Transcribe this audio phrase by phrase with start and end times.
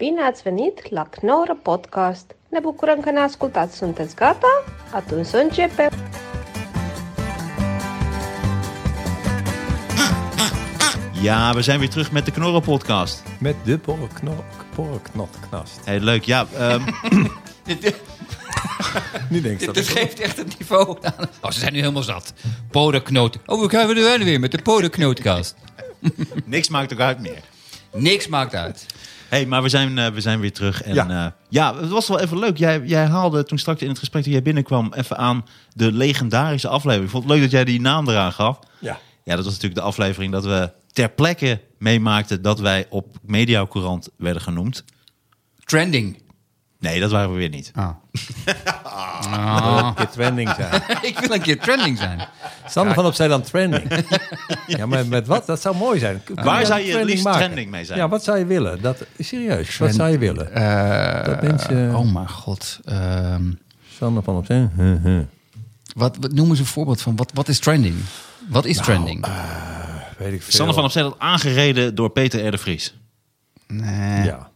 [0.00, 2.34] Bine ați venit la Knorr Podcast!
[2.48, 3.76] Ne bucurăm că ne ascultați!
[3.76, 4.64] Sunteți gata?
[4.92, 5.90] Atunci să începem!
[11.22, 13.22] Ja, we zijn weer terug met de Knorren podcast.
[13.38, 14.44] Met de porreknor-
[14.74, 15.80] porreknotknast.
[15.84, 16.24] Hey, leuk.
[16.24, 16.82] Ja, ehm,
[19.28, 21.28] Nu denk ik dat dit ik- geeft echt een niveau aan.
[21.40, 22.32] Oh, ze zijn nu helemaal zat.
[22.70, 23.38] Podenknoot.
[23.46, 25.54] Oh, we gaan we er weer met de podenknootkast.
[26.44, 27.40] niks maakt ook uit meer.
[27.92, 28.86] Niks maakt uit.
[29.30, 30.82] Hey, maar we zijn, eh, we zijn weer terug.
[30.82, 31.06] En, Ja.
[31.08, 31.36] ja.
[31.48, 32.56] ja, het was wel even leuk.
[32.56, 34.92] Jij, jij haalde toen straks in het gesprek dat jij binnenkwam...
[34.94, 37.04] even aan de legendarische aflevering.
[37.04, 38.58] Ik vond het leuk dat jij die naam eraan gaf.
[38.78, 38.98] Ja.
[39.24, 42.42] Ja, dat was natuurlijk de aflevering dat we ter plekke meemaakten...
[42.42, 44.84] dat wij op Mediacourant werden genoemd.
[45.64, 46.22] Trending.
[46.80, 47.72] Nee, dat waren we weer niet.
[47.74, 47.88] Ah.
[49.86, 50.82] Een keer trending zijn.
[51.10, 52.28] Ik wil een keer trending zijn.
[52.66, 53.88] Sander van op Zeeland trending.
[54.66, 55.46] Ja, maar met wat?
[55.46, 56.20] Dat zou mooi zijn.
[56.24, 57.40] Kun Waar een zou je het trending liefst maken?
[57.40, 57.98] trending mee zijn?
[57.98, 58.82] Ja, wat zou je willen?
[58.82, 60.54] Dat, serieus, wat zou je willen?
[61.24, 61.94] dat mensen...
[61.96, 62.80] Oh mijn god.
[62.84, 63.52] Ehm,
[63.98, 64.70] Sander van op Zeeland.
[64.76, 65.20] huh, huh.
[65.94, 67.16] wat, wat noemen ze een voorbeeld van?
[67.16, 67.94] Wat, wat is trending?
[68.48, 69.26] Wat is trending?
[70.18, 70.52] Weet ik veel.
[70.52, 72.50] Sander van Opzijl aangereden door Peter R.
[72.50, 72.94] de Vries.
[73.66, 74.24] nee.
[74.24, 74.49] Ja,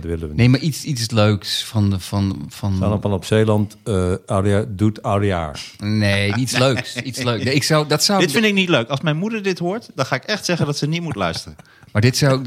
[0.00, 0.36] dat willen we niet.
[0.36, 1.90] nee, maar iets, iets leuks van...
[1.90, 5.60] de- van, van op Zeeland eh, oudejaar- doet oudejaar.
[5.78, 6.96] Nee, iets leuks.
[6.96, 7.44] Iets leuks.
[7.44, 8.88] Nee, ik zou, dat zou, Dit vind ik niet leuk.
[8.88, 11.56] Als mijn moeder dit hoort, dan ga ik echt zeggen dat ze niet moet luisteren.
[11.92, 12.42] Maar dit zou...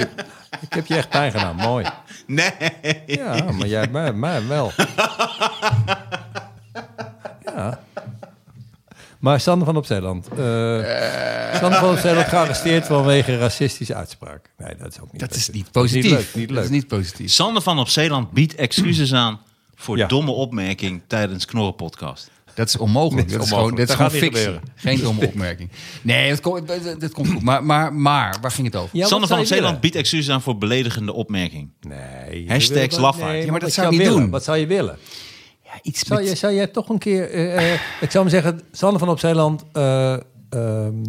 [0.62, 1.86] Ik heb je echt pijn gedaan, mooi.
[2.28, 2.52] Nee.
[3.06, 4.72] Ja, maar jij mij, mij wel.
[7.46, 7.80] Ja.
[9.24, 10.28] Maar Sander van op Zeeland.
[10.28, 10.36] eh
[11.60, 14.50] Sander van op Zeeland gearresteerd vanwege racistische uitspraak.
[14.58, 16.12] Nee, dat is ook niet Dat is niet Dat is positief.
[16.12, 16.64] leuk, niet Dat leuk.
[16.66, 17.32] is niet positief.
[17.32, 19.40] Sander van op Zeeland biedt excuses aan
[19.76, 20.08] voor Ja.
[20.08, 22.32] domme opmerking tijdens Knorren podcast.
[22.54, 23.28] Dat is onmogelijk.
[23.30, 24.50] Dat Dat is gewoon, dat is gewoon Dat fictie.
[24.76, 25.70] Geen domme opmerking.
[26.02, 27.42] Nee, dat komt, dat, dat komt goed.
[27.42, 28.98] Maar, maar, maar, waar ging het over?
[28.98, 31.70] Ja, Sander van je Zeeland biedt excuses aan voor beledigende opmerking.
[31.82, 32.46] Nee.
[32.48, 33.32] Hashtags je lafaard.
[33.32, 34.22] nee, Ja, maar dat zou ik niet willen?
[34.22, 34.30] doen.
[34.30, 34.98] Wat zou je willen?
[35.74, 37.30] Ja, iets Zou, met- je, zou jij toch een keer...
[37.32, 40.14] eh, eh, ik zou maar zeggen, Sander van op Zeeland eh,
[40.50, 41.04] ehm,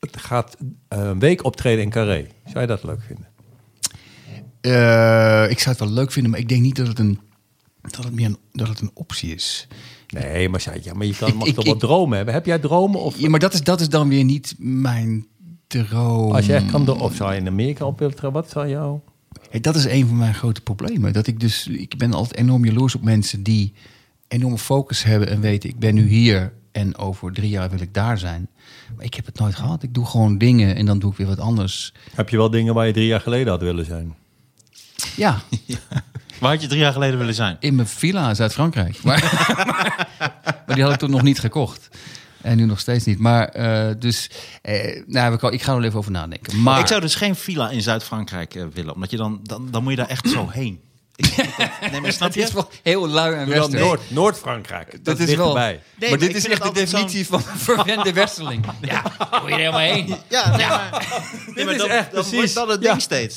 [0.00, 0.56] het gaat
[0.88, 2.26] een week optreden in Carré.
[2.46, 3.26] Zou je dat leuk vinden?
[4.60, 7.20] Eh, ik zou het wel leuk vinden, maar ik denk niet dat het een,
[7.80, 9.66] dat het meer een, dat het een optie is.
[10.08, 12.34] Nee, maar, zei, ja, maar je kan, Ik- mag ik- toch wel ik- dromen hebben?
[12.34, 13.00] Heb jij dromen?
[13.00, 15.26] Of Ja, maar dat is, dat is dan weer niet mijn
[15.66, 16.32] droom.
[16.32, 18.32] als jij kan, of zou je in Amerika op willen?
[18.32, 18.98] Wat zou jou...
[19.60, 21.12] Dat is een van mijn grote problemen.
[21.12, 23.72] Dat ik dus, ik ben altijd enorm jaloers op mensen die
[24.28, 27.94] enorme focus hebben en weten, ik ben nu hier en over drie jaar wil ik
[27.94, 28.48] daar zijn.
[28.96, 29.82] Maar ik heb het nooit gehad.
[29.82, 31.92] Ik doe gewoon dingen en dan doe ik weer wat anders.
[32.14, 34.14] Heb je wel dingen waar je drie jaar geleden had willen zijn?
[35.16, 35.42] Ja,
[36.40, 37.56] Waar had je drie jaar geleden willen zijn?
[37.60, 38.98] in mijn villa in Zuid-Frankrijk.
[39.04, 39.20] Maar,
[40.66, 41.88] maar die had ik toen nog niet gekocht.
[42.44, 43.18] En nu nog steeds niet.
[43.18, 44.30] Maar eh, dus,
[44.62, 46.62] eh, nou, ik ga er even over nadenken.
[46.62, 48.94] Maar Ik zou dus geen villa in Zuid-Frankrijk eh, willen.
[48.94, 50.80] Omdat je dan, dan, dan moet je daar echt zo heen.
[51.90, 52.54] Nee, maar snap het is je?
[52.54, 53.82] wel heel lui en westers.
[53.82, 54.90] Noord, Noord-Frankrijk.
[54.92, 55.54] Dat, Dat is wel.
[55.56, 58.64] Nee, maar maar dit is echt de definitie van een verwende westerling.
[58.80, 60.14] Ja, daar moet je er helemaal heen.
[60.28, 60.90] Ja, nee, maar,
[61.54, 62.34] nee, maar is dan, echt dan precies.
[62.34, 62.88] wordt dat het Ja.
[62.90, 63.36] ding steeds.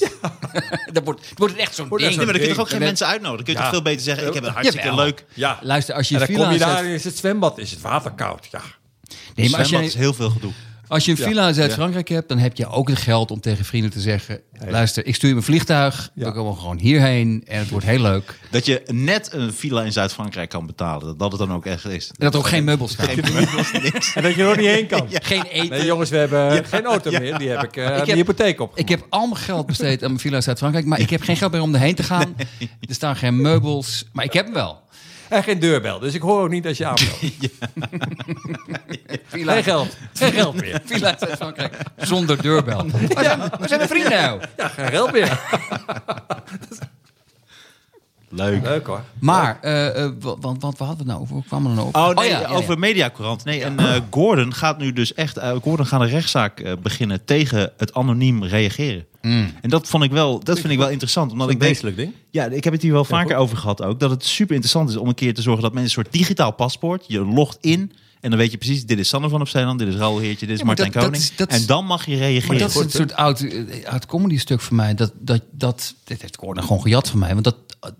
[0.91, 2.15] Dan wordt, wordt het echt zo'n Wordt ding.
[2.15, 3.45] Nee, maar dan kun je toch ook En geen mensen uitnodigen?
[3.45, 3.65] Dan kun je Ja.
[3.65, 5.25] toch veel beter zeggen, ik heb een hartstikke leuk...
[5.33, 5.59] Ja.
[5.61, 7.81] Luister, als je En een dan kom villa je daar is het zwembad, is het
[7.81, 8.47] water koud.
[8.51, 8.61] Ja.
[9.37, 10.51] Nee, maar als is heel veel gedoe.
[10.87, 13.65] als je een villa in Zuid-Frankrijk hebt, dan heb je ook het geld om tegen
[13.65, 16.25] vrienden te zeggen: luister, ik stuur je mijn vliegtuig, Ja.
[16.25, 18.39] we komen gewoon hierheen en het wordt heel leuk.
[18.51, 21.17] Dat je net een villa in Zuid-Frankrijk kan betalen.
[21.17, 22.07] Dat het dan ook echt is.
[22.07, 23.07] En dat er ook geen meubels staan.
[23.07, 24.15] Geen meubels, niks.
[24.15, 25.07] En dat je er nog niet heen kan.
[25.11, 25.69] Geen eten.
[25.69, 27.37] Nee, jongens, we hebben geen auto meer.
[27.37, 28.77] Die heb ik eh aan de hypotheek op.
[28.77, 31.37] Ik heb al mijn geld besteed aan mijn villa in Zuid-Frankrijk, maar ik heb geen
[31.37, 32.35] geld meer om erheen te gaan.
[32.59, 34.85] Er staan geen meubels, maar ik heb hem wel.
[35.29, 37.17] En geen deurbel, dus ik hoor ook niet als je aanbelt.
[39.27, 39.97] Villa, Geen geld.
[40.13, 40.81] Geen geld meer.
[40.85, 42.85] Villa in Zuid-Frankrijk zonder deurbel.
[43.13, 44.41] Waar zijn, waar zijn mijn vrienden nou?
[44.57, 45.39] Ja, geen geld meer.
[48.29, 48.63] Leuk.
[48.63, 49.01] Leuk hoor.
[49.19, 51.33] Maar, eh, eh, wa- want wat, wat hadden we het nou over?
[51.33, 51.95] Hoe kwam er nou op?
[51.95, 52.55] Oh nee, ja, ja, ja.
[52.55, 53.43] over Mediacorant.
[53.45, 55.37] Nee, en eh, Gordon gaat nu dus echt...
[55.37, 59.05] eh, Gordon gaat een rechtszaak eh, beginnen tegen het anoniem reageren.
[59.21, 59.51] Mm.
[59.61, 61.31] En dat vond ik wel, dat vind ik wel interessant.
[61.31, 62.13] Omdat ik denk, wezenlijk ding.
[62.29, 63.99] ja, ik heb het hier wel vaker over gehad ook.
[63.99, 66.51] Dat het super interessant is om een keer te zorgen dat mensen een soort digitaal
[66.51, 67.03] paspoort.
[67.07, 67.91] Je logt in
[68.21, 70.45] en dan weet je precies, dit is Sander van op Zeeland, dit is Raoul Heertje,
[70.45, 71.23] dit is Ja, Martijn dat- dat Koning.
[71.31, 72.47] is- dat is- en dan mag je reageren.
[72.47, 74.93] Maar dat is een soort oud, eh, oud comedy stuk voor mij.
[74.93, 77.31] Dat, dat, dat, dit heeft Gordon gewoon gejat van mij.
[77.33, 77.55] Want dat,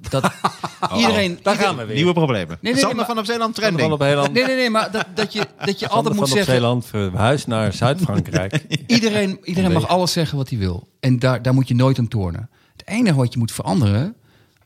[0.10, 0.32] dat
[0.98, 1.40] iedereen...
[1.44, 1.96] Daar gaan we weer.
[1.96, 2.58] Nieuwe problemen.
[2.62, 3.82] nee, nee, Sander maar- van op Zeeland Sander trending.
[3.82, 4.34] van op Zeeland.
[4.34, 6.54] Nee, nee, nee, maar dat, dat je, dat je altijd moet van op zeggen...
[6.54, 8.64] Zeeland verhuisd naar Zuid-Frankrijk.
[8.88, 10.88] Iedereen, iedereen mag alles zeggen wat hij wil.
[11.00, 12.50] En daar, daar moet je nooit aan tornen.
[12.76, 14.16] Het enige wat je moet veranderen...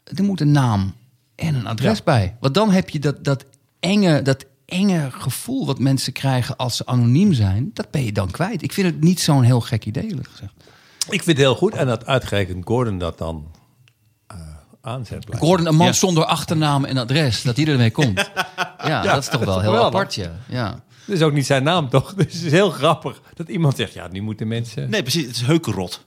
[0.04, 0.94] er moet een naam
[1.36, 2.04] en een adres Ja.
[2.04, 2.36] bij.
[2.40, 3.46] Want dan heb je dat, dat,
[3.80, 7.72] enge, dat enge gevoel wat mensen krijgen als ze anoniem zijn...
[7.74, 8.62] dat ben je dan kwijt.
[8.64, 10.54] Ik vind het niet zo'n heel gek idee, eerlijk gezegd.
[11.10, 11.74] ik vind het heel goed.
[11.74, 13.52] En dat uitgerekend Gordon dat dan
[14.28, 14.38] eh,
[14.82, 15.26] aanzet.
[15.38, 15.94] Gordon, een man Ja.
[15.94, 18.30] zonder achternaam en adres, dat hij ermee komt.
[18.86, 20.32] Ja, dat is toch wel heel apart, ja.
[20.50, 20.84] ja.
[21.06, 22.14] Dat is ook niet zijn naam, toch?
[22.18, 24.90] Dus het is heel grappig dat iemand zegt, ja, nu moeten mensen...
[24.90, 25.26] Nee, precies.
[25.26, 26.06] Het is heukenrot.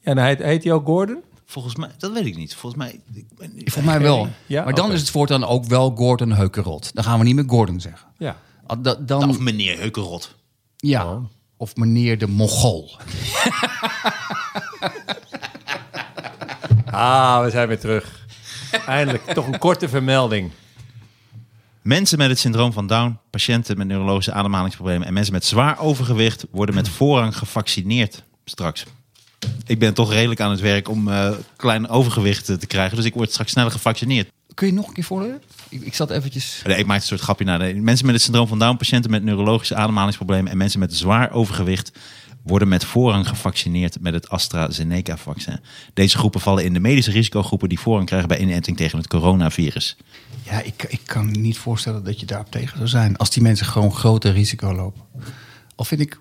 [0.00, 1.22] Ja, en heet, heet hij ook Gordon?
[1.52, 2.54] Volgens mij, dat weet ik niet.
[2.54, 3.00] Volgens mij...
[3.14, 4.28] ik ben- Volgens mij wel.
[4.46, 4.64] Ja?
[4.64, 6.90] Maar dan is het voortaan ook wel Gordon Heukerot.
[6.94, 8.08] Dan gaan we niet meer Gordon zeggen.
[8.18, 8.36] Ja.
[8.66, 10.34] Ah, da- Dan, Of meneer Heukenrot.
[10.76, 11.18] ja.
[11.56, 12.90] Of meneer de Mongool.
[16.90, 18.26] Ah, we zijn weer terug.
[18.86, 20.50] Eindelijk, toch een korte vermelding.
[21.82, 26.46] Mensen met het syndroom van Down, patiënten met neurologische ademhalingsproblemen en mensen met zwaar overgewicht
[26.50, 28.84] worden met voorrang gevaccineerd straks.
[29.66, 33.14] Ik ben toch redelijk aan het werk om eh, klein overgewicht te krijgen, dus ik
[33.14, 34.30] word straks sneller gevaccineerd.
[34.54, 35.42] Kun je nog een keer voorlezen?
[35.68, 36.62] Ik, ik zat eventjes...
[36.66, 37.58] Nee, ik maak een soort grapje naar.
[37.58, 41.30] de- Mensen met het syndroom van Down, patiënten met neurologische ademhalingsproblemen en mensen met zwaar
[41.32, 41.92] overgewicht
[42.42, 45.60] worden met voorrang gevaccineerd met het AstraZeneca-vaccin.
[45.94, 49.96] Deze groepen vallen in de medische risicogroepen die voorrang krijgen bij inenting tegen het coronavirus.
[50.42, 53.16] Ja, ik, ik kan me niet voorstellen dat je daarop tegen zou zijn.
[53.16, 55.02] Als die mensen gewoon groter risico lopen.
[55.76, 56.20] Al vind ik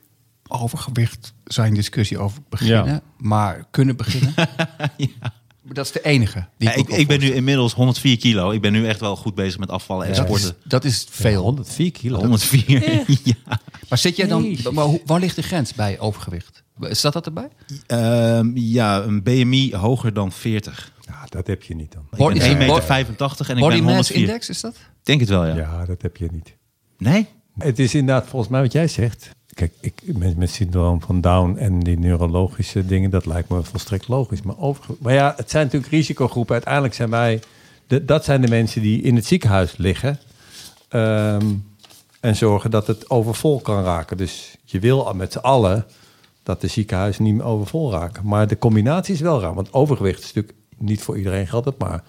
[0.52, 2.86] overgewicht zijn discussie over beginnen.
[2.86, 3.02] Ja.
[3.18, 4.34] Maar kunnen beginnen.
[5.62, 6.48] Maar dat is de enige.
[6.58, 8.52] Die Ja, ik, ben nu inmiddels 104 kilo.
[8.52, 10.56] Ik ben nu echt wel goed bezig met afvallen en Ja, sporten.
[10.64, 11.42] Dat is veel.
[11.44, 12.18] 104 kilo.
[12.20, 13.04] 104.
[13.24, 13.60] ja.
[13.90, 14.58] Maar zit jij dan...
[14.74, 16.64] Maar hoe- waar ligt de grens bij overgewicht?
[16.80, 17.48] Staat dat erbij?
[17.88, 20.92] Ehm, ja, een BMI hoger dan 40.
[21.02, 22.02] Ja, dat heb je niet dan.
[22.12, 24.18] Ik ben 1,85 Body- meter 85 en ik Body ben mass 104.
[24.28, 24.76] index is dat?
[25.04, 25.56] Denk het wel, ja.
[25.56, 26.56] Ja, dat heb je niet.
[26.98, 27.28] Nee?
[27.58, 29.30] Het is inderdaad volgens mij wat jij zegt.
[29.54, 30.02] Kijk, ik,
[30.36, 34.42] met, syndroom van Down en die neurologische dingen, dat lijkt me volstrekt logisch.
[34.42, 36.54] Maar, over, maar ja, het zijn natuurlijk risicogroepen.
[36.54, 37.42] Uiteindelijk zijn wij,
[37.88, 40.20] de, dat zijn de mensen die in het ziekenhuis liggen
[40.90, 41.46] ehm,
[42.20, 44.18] en zorgen dat het overvol kan raken.
[44.18, 45.86] Dus je wil met z'n allen
[46.44, 48.28] dat de ziekenhuizen niet meer overvol raken.
[48.28, 52.04] Maar de combinatie is wel raar, want overgewicht is natuurlijk niet voor iedereen geldt maar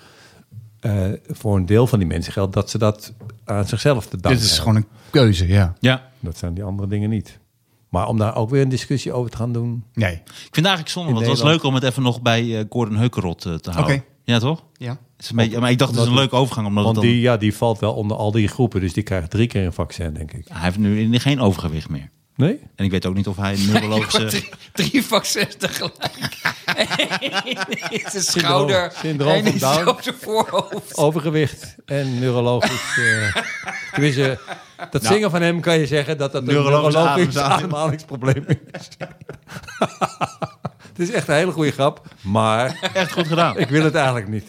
[0.83, 3.13] eh, voor een deel van die mensen geldt dat ze dat
[3.45, 4.75] aan zichzelf te danken Dit is hebben.
[4.75, 5.75] gewoon een keuze, ja.
[5.81, 6.11] Ja.
[6.21, 7.39] Dat zijn die andere dingen niet.
[7.89, 9.85] Maar om daar ook weer een discussie over te gaan doen.
[9.95, 10.13] Nee.
[10.13, 12.65] Ik vind het eigenlijk zonde, want het was leuk om het even nog bij eh,
[12.69, 13.95] Gordon Heukerot eh, te houden.
[13.95, 14.05] Oké.
[14.25, 14.65] Ja, toch?
[14.73, 14.91] Ja.
[14.91, 16.67] Het is een beetje, maar ik dacht, het is een leuke overgang.
[16.67, 18.81] Omdat Want dan, die, ja, die valt wel onder al die groepen.
[18.81, 20.49] Dus die krijgt drie keer een vaccin, denk ik.
[20.49, 22.11] hij heeft nu geen overgewicht meer.
[22.43, 22.61] Nee?
[22.77, 24.25] En ik weet ook niet of hij neurologische...
[24.25, 26.41] Drie, drie vaccins tegelijk.
[26.65, 28.93] Eén in zijn schouder.
[29.03, 29.89] syndroom één van Down.
[29.89, 30.97] op zijn voorhoofd.
[30.97, 32.97] Overgewicht en neurologisch.
[32.97, 33.43] eh
[33.93, 34.39] tenminste,
[34.91, 38.89] dat zingen van hem kan je zeggen dat dat een Neurologisch neurologisch adem- ademhalingsprobleem is.
[40.93, 43.59] Het is echt een hele goede grap, maar Echt goed gedaan.
[43.59, 44.49] ik wil het eigenlijk niet.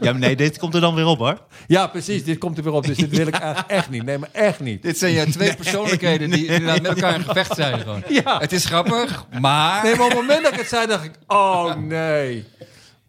[0.00, 1.38] Ja, maar nee, dit komt er dan weer op, hoor.
[1.66, 4.02] Ja, precies, dit komt er weer op, dus dit wil ik eigenlijk echt niet.
[4.04, 4.82] Nee, maar echt niet.
[4.82, 7.78] Dit zijn ja twee persoonlijkheden die inderdaad met elkaar in gevecht zijn.
[7.80, 8.02] Gewoon.
[8.08, 8.38] Ja.
[8.38, 9.82] Het is grappig, maar...
[9.84, 12.44] Nee, maar op het moment dat ik het zei, dacht ik, oh nee.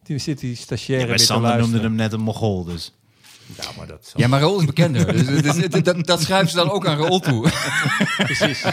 [0.03, 2.93] Toen zit die stagiaire Ja, bij weer te Sander noemde hem net een mogol, dus...
[3.57, 5.13] Ja, maar dat is Ja, maar Raoul is bekender.
[5.13, 7.47] Dus, dus- dus- dat, dat schrijven ze dan ook aan Raoul toe.
[8.17, 8.63] precies.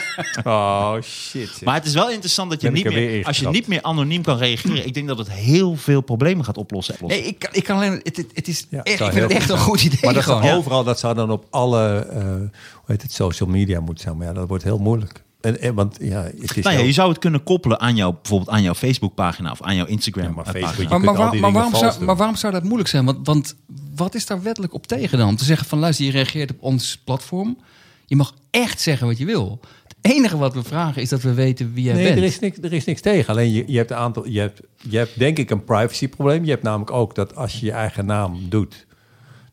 [0.45, 1.49] Oh, shit.
[1.49, 1.63] zeg.
[1.65, 3.83] Maar het is wel interessant dat je Ben niet er meer, als je niet meer
[3.83, 4.87] anoniem kan reageren.
[4.87, 6.95] Ik denk dat het heel veel problemen gaat oplossen.
[7.01, 8.01] Nee, ik, kan- ik kan alleen...
[8.03, 10.23] Het, het, het is Ja, echt, ik vind het echt een goed idee Maar dat
[10.23, 10.41] gewoon.
[10.43, 10.59] zou Ja.
[10.59, 12.51] overal, dat zou dan op alle, eh, hoe
[12.87, 14.17] heet het, social media moeten zijn.
[14.17, 15.25] Maar ja, dat wordt heel moeilijk.
[15.47, 18.13] En, en, want ja, het is Nou ja, je zou het kunnen koppelen aan jouw,
[18.13, 20.25] bijvoorbeeld aan jouw Facebookpagina of aan jouw Instagram.
[20.25, 20.45] Ja, maar.
[20.45, 22.05] Facebook- waar- waarom zou, doen.
[22.05, 23.05] maar waarom zou dat moeilijk zijn?
[23.05, 23.57] Want, want
[23.97, 25.29] wat is daar wettelijk op tegen dan?
[25.29, 27.59] Om te zeggen van luister, je reageert op ons platform.
[28.07, 29.61] Je mag echt zeggen wat je wil.
[29.87, 32.17] Het enige wat we vragen is dat we weten wie jij Nee, bent.
[32.19, 33.29] er is, niks, er is niks tegen.
[33.33, 34.27] Alleen je, je hebt een aantal.
[34.29, 36.45] Je hebt, je hebt denk ik een privacyprobleem.
[36.45, 38.86] Je hebt namelijk ook dat als je je eigen naam doet.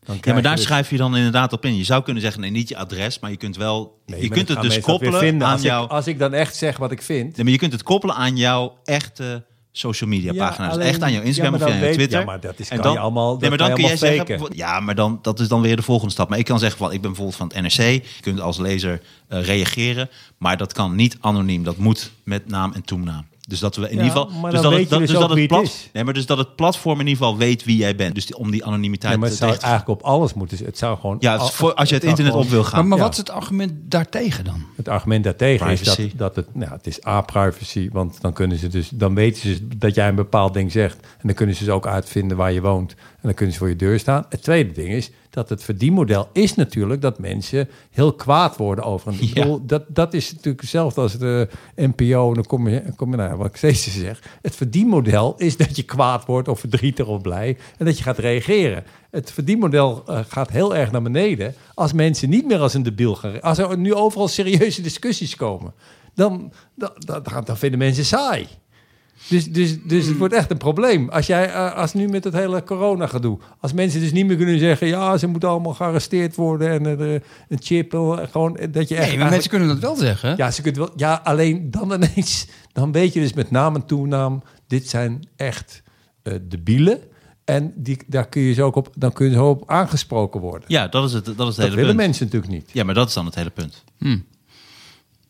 [0.04, 1.76] Dan Ja, maar daar je dus- schrijf je dan inderdaad op in.
[1.76, 4.46] Je zou kunnen zeggen, nee, niet je adres, maar je kunt wel, Nee, je kunt
[4.46, 5.46] dan het dus koppelen vinden.
[5.46, 7.36] aan als jouw, Ik, als ik dan echt zeg wat ik vind.
[7.36, 10.72] nee, maar je kunt het koppelen aan jouw echte social media Ja, pagina's.
[10.72, 12.18] alleen- echt aan jouw Instagram ja, of dan aan jouw weet- Twitter.
[12.18, 14.26] ja, maar dat is- En kan je allemaal- Nee, maar dan je kun jij allemaal
[14.36, 16.28] zeggen, ja, maar dan, dat is dan weer de volgende stap.
[16.28, 18.02] Maar ik kan zeggen, van, ik ben bijvoorbeeld van het NRC.
[18.02, 21.64] Je kunt als lezer eh, reageren, maar dat kan niet anoniem.
[21.64, 23.26] Dat moet met naam en toennaam.
[23.48, 24.40] Dus dat we in Ja, ieder geval.
[24.40, 27.00] maar dus dat het, dat, dus dus dat het nee, maar dus dat het platform
[27.00, 28.14] in ieder geval weet wie jij bent.
[28.14, 29.68] Dus die, om die anonimiteit Ja, maar te het zou te gaan.
[29.70, 30.58] eigenlijk op alles moeten.
[30.64, 31.16] Het zou gewoon.
[31.20, 32.78] Ja, al- voor, als je het zou internet gewoon- op wil gaan.
[32.78, 33.04] maar maar Ja.
[33.04, 34.64] wat is het argument daartegen dan?
[34.76, 38.68] Het argument daartegen is dat, dat het, nou, het is A-privacy, want dan kunnen ze
[38.68, 40.96] dus, dan weten ze dat jij een bepaald ding zegt.
[41.00, 42.90] En dan kunnen ze dus ook uitvinden waar je woont.
[42.92, 44.26] En dan kunnen ze voor je deur staan.
[44.28, 49.12] Het tweede ding is dat het verdienmodel is natuurlijk dat mensen heel kwaad worden over
[49.12, 49.18] een.
[49.20, 49.32] Ja.
[49.34, 52.28] bedoel, dat, dat is natuurlijk hetzelfde als de NPO.
[52.28, 54.22] En dan kom je, kom je naar wat ik steeds zeg.
[54.42, 57.56] Het verdienmodel is dat je kwaad wordt of verdrietig of blij.
[57.78, 58.84] En dat je gaat reageren.
[59.10, 63.14] Het verdienmodel eh, gaat heel erg naar beneden als mensen niet meer als een debiel
[63.14, 63.40] gaan.
[63.40, 65.74] Als er nu overal serieuze discussies komen,
[66.14, 68.46] dan, dan, dan vinden mensen saai.
[69.28, 71.08] Dus, dus, dus het wordt echt een probleem.
[71.08, 74.36] Als jij, eh, als nu met het hele corona gedoe, als mensen dus niet meer
[74.36, 77.12] kunnen zeggen, ja, ze moeten allemaal gearresteerd worden en eh,
[77.48, 79.08] een chip, eh, gewoon dat je echt.
[79.08, 80.34] Nee, maar mensen kunnen dat wel zeggen.
[80.36, 80.92] Ja, ze kunnen wel.
[80.96, 85.82] Ja, alleen dan ineens, dan weet je dus met naam en toenaam, dit zijn echt
[86.22, 86.98] eh debielen.
[87.44, 90.64] En die, daar kun je zo ook op, dan kun je zo op aangesproken worden.
[90.66, 92.06] Ja, dat is het, dat is het dat hele willen punt.
[92.06, 92.70] mensen natuurlijk niet.
[92.72, 93.84] Ja, maar dat is dan het hele punt.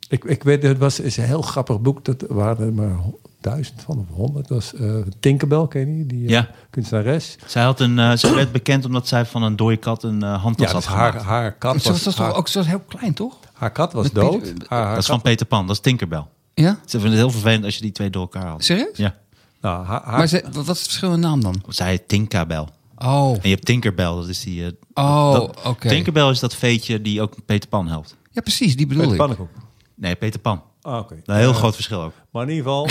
[0.08, 2.04] Ik, ik weet, het was is een heel grappig boek.
[2.04, 2.96] Dat waren maar
[3.44, 4.48] duizend van of honderd.
[4.48, 6.06] Dat was eh, Tinkerbell, ken je die?
[6.06, 6.48] die eh, Ja.
[6.70, 7.36] kunstenares.
[7.46, 10.42] Zij, had een, eh, zij werd bekend omdat zij van een dode kat een eh,
[10.42, 11.26] handtas Ja, had dus haar, gemaakt.
[11.28, 13.36] haar kat was, was haar, ook zo heel klein, toch?
[13.52, 14.40] haar kat was Met dood.
[14.42, 16.24] Peter- Haar, haar dat is van Peter Pan, dat is Tinkerbell.
[16.54, 16.70] Ja?
[16.84, 18.64] Ze vinden het heel vervelend als je die twee door elkaar haalt.
[18.64, 18.96] Serieus?
[18.96, 19.14] Ja.
[19.60, 21.62] nou, haar, haar- Maar ze, wat is het verschil in naam dan?
[21.68, 22.66] Zij heet Tinkerbell.
[22.98, 24.76] Oh, En je hebt Tinkerbell, dat is die...
[24.94, 25.88] oh oké.
[25.88, 28.16] Tinkerbell is dat veetje die ook Peter Pan helpt.
[28.30, 29.20] Ja, precies, die bedoel Peter ik.
[29.20, 29.48] Pannenkoek.
[29.94, 30.62] Nee, Peter Pan.
[30.86, 31.14] Ah, oké.
[31.24, 32.12] Een heel Ja, groot verschil ook.
[32.30, 32.82] Maar in ieder geval...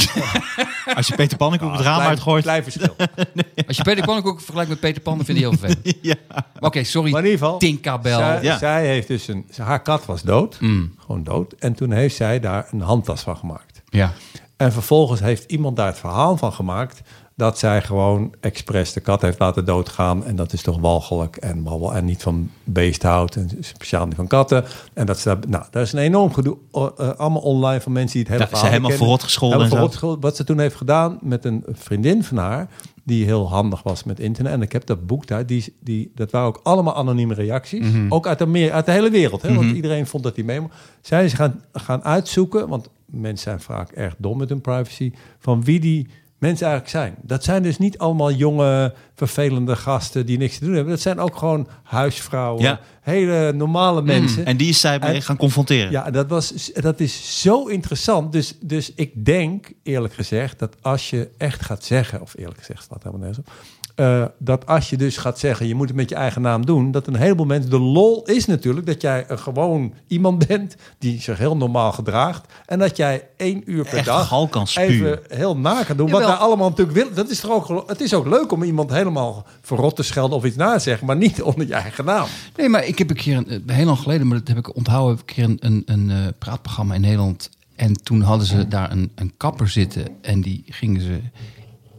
[0.98, 2.44] Als je Peter Pannenkoek het raam klein- uitgooit...
[2.44, 2.96] Klein verschil.
[3.68, 5.94] Als je Peter Pannenkoek vergelijkt met Peter Pan, dan vind je heel vervelend.
[6.02, 6.16] Ja.
[6.60, 7.12] Oké, sorry.
[7.12, 7.60] Maar in ieder geval...
[7.60, 8.14] Tinkerbell.
[8.18, 8.58] Zij, Ja.
[8.58, 9.46] zij heeft dus een...
[9.58, 10.58] Haar kat was dood.
[10.60, 10.96] Mm.
[11.00, 11.54] Gewoon dood.
[11.60, 13.82] En toen heeft zij daar een handtas van gemaakt.
[13.90, 14.14] Ja.
[14.58, 17.02] En vervolgens heeft iemand daar het verhaal van gemaakt
[17.36, 20.26] dat zij gewoon expres de kat heeft laten doodgaan.
[20.26, 24.28] En dat is toch walgelijk en, babbel, en niet van beesthout en speciaal niet van
[24.28, 24.66] katten.
[24.94, 27.92] En dat ze daar, nou, daar is een enorm gedoe, eh, eh, allemaal online van
[27.92, 28.98] mensen die het hele Ja, ze helemaal kennen.
[28.98, 30.22] verrot gescholden Helemaal en verrot gescholden.
[30.22, 32.68] Wat ze toen heeft gedaan met een vriendin van haar,
[33.04, 34.54] die heel handig was met internet.
[34.54, 37.88] En ik heb dat boek daar, die, die, dat waren ook allemaal anonieme reacties.
[38.10, 40.62] Ook uit de, meer, uit de hele wereld, hè, want iedereen vond dat die mee.
[41.02, 42.90] Zij is gaan, gaan uitzoeken, want
[43.22, 47.16] mensen zijn vaak erg dom met hun privacy, van wie die mensen eigenlijk zijn.
[47.22, 50.94] Dat zijn dus niet allemaal jonge, vervelende gasten die niks te doen hebben.
[50.94, 52.80] Dat zijn ook gewoon huisvrouwen, Ja.
[53.02, 54.46] hele normale mensen.
[54.46, 55.92] En die is zij mee En- gaan confronteren.
[55.92, 58.32] Ja, dat, was, dat is zo interessant.
[58.32, 62.22] Dus, dus ik denk, eerlijk gezegd, dat als je echt gaat zeggen...
[62.22, 63.54] of eerlijk gezegd, staat helemaal nergens op...
[63.96, 66.92] eh, dat als je dus gaat zeggen, je moet het met je eigen naam doen...
[66.92, 67.70] dat een heleboel mensen...
[67.70, 70.76] De lol is natuurlijk dat jij een gewoon iemand bent...
[70.98, 72.54] die zich heel normaal gedraagt...
[72.66, 74.50] en dat jij één uur per Echt dag...
[74.50, 76.10] kan even heel na kan doen.
[76.10, 77.16] Wat wij allemaal natuurlijk willen.
[77.16, 80.38] Dat is toch ook, het is ook leuk om iemand helemaal verrot te schelden...
[80.38, 82.28] of iets na te zeggen, maar niet onder je eigen naam.
[82.56, 84.76] Nee, maar ik heb een keer, een, eh, heel lang geleden, maar dat heb ik
[84.76, 87.50] onthouden, heb ik een keer een, een, een eh, praatprogramma in Nederland.
[87.76, 91.20] En toen hadden ze daar een, een kapper zitten en die gingen ze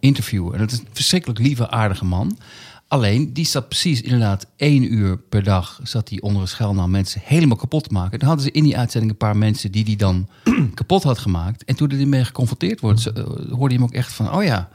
[0.05, 0.53] interviewen.
[0.53, 2.39] En dat is een verschrikkelijk lieve, aardige man.
[2.89, 5.81] Alleen, die zat precies inderdaad één uur per dag...
[5.83, 8.19] zat hij onder een schuilnaam mensen helemaal kapot te maken.
[8.19, 10.29] Dan hadden ze in die uitzending een paar mensen die die dan
[10.75, 11.65] kapot had gemaakt.
[11.65, 14.35] En toen hij ermee geconfronteerd wordt, eh, hoorde je hem ook echt van...
[14.35, 14.69] oh ja,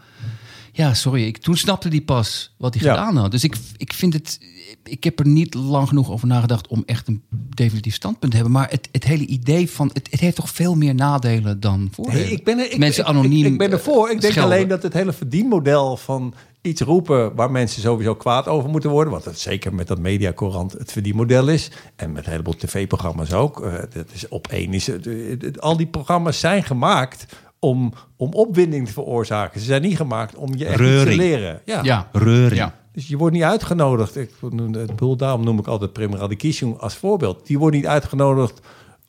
[0.80, 1.24] ja, sorry.
[1.26, 2.90] Ik, toen snapte hij pas wat hij Ja.
[2.94, 3.32] gedaan had.
[3.32, 4.40] Dus ik, ik vind het.
[4.84, 7.22] Ik heb er niet lang genoeg over nagedacht om echt een
[7.56, 8.56] definitief standpunt te hebben.
[8.58, 9.90] Maar het, het hele idee van.
[9.94, 12.22] Het, het heeft toch veel meer nadelen dan voordelen.
[12.22, 13.46] Nee, ik ben er, ik, Mensen anoniem.
[13.46, 14.10] Ik, ik ben ervoor.
[14.12, 14.54] Ik denk schelden.
[14.56, 19.14] alleen dat het hele verdienmodel van iets roepen waar mensen sowieso kwaad over moeten worden.
[19.14, 21.72] Want het zeker met dat mediacorant het verdienmodel is.
[21.96, 23.62] En met een heleboel tv-programma's ook.
[23.66, 27.26] Eh, dat is op één is het- al die programma's zijn gemaakt
[27.60, 29.60] om, om opwinding te veroorzaken.
[29.60, 31.62] Ze zijn niet gemaakt om je echt iets te leren.
[31.66, 31.80] Ja.
[31.84, 32.08] Ja.
[32.12, 32.56] Reuring.
[32.60, 32.74] Ja.
[32.92, 34.16] Dus je wordt niet uitgenodigd.
[34.18, 34.32] Ik,
[34.72, 37.48] het bedoel, daarom noem ik altijd Prim Radikishun als voorbeeld.
[37.48, 38.62] Die wordt niet uitgenodigd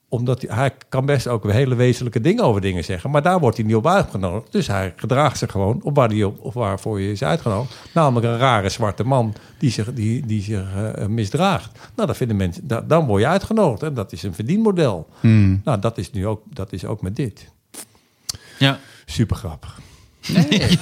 [0.09, 3.11] omdat hij, hij kan best ook hele wezenlijke dingen over dingen zeggen.
[3.11, 4.53] Maar daar wordt hij niet op uitgenodigd.
[4.53, 7.75] Dus hij gedraagt zich gewoon op waar hij op, of waarvoor je is uitgenodigd.
[7.95, 10.65] Namelijk een rare zwarte man die zich, die, die zich
[10.95, 11.79] eh, misdraagt.
[11.97, 13.83] Nou, dat vinden mensen, da- dan word je uitgenodigd.
[13.83, 15.07] En dat is een verdienmodel.
[15.21, 15.61] Hmm.
[15.65, 17.53] Nou, dat is nu ook, dat is ook met dit.
[18.61, 18.79] Ja.
[19.07, 19.79] Super grappig.
[20.29, 20.49] Nee,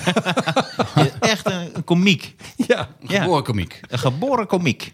[1.21, 2.35] Echt een, een komiek.
[2.67, 2.89] Ja.
[3.05, 3.81] Geboren komiek.
[3.89, 4.93] Een geboren komiek.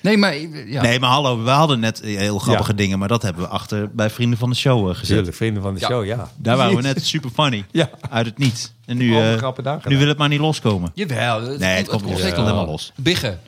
[0.00, 0.36] Nee, maar.
[0.66, 0.82] Ja.
[0.82, 2.76] Nee, maar hallo, we hadden net heel grappige Ja.
[2.76, 5.06] dingen, maar dat hebben we achter bij Vrienden van de Show eh, gezet.
[5.16, 5.86] Tuurlijk, vrienden van de Ja.
[5.86, 6.30] show, ja.
[6.36, 7.64] Daar waren we net super funny.
[7.70, 7.90] Ja.
[8.10, 8.72] Uit het niets.
[8.84, 9.48] En nu, eh,
[9.84, 10.90] nu wil het maar niet loskomen.
[10.94, 11.40] Jawel.
[11.40, 12.92] Nee, het komt zeker Het komt helemaal los.
[12.96, 13.40] Biggen.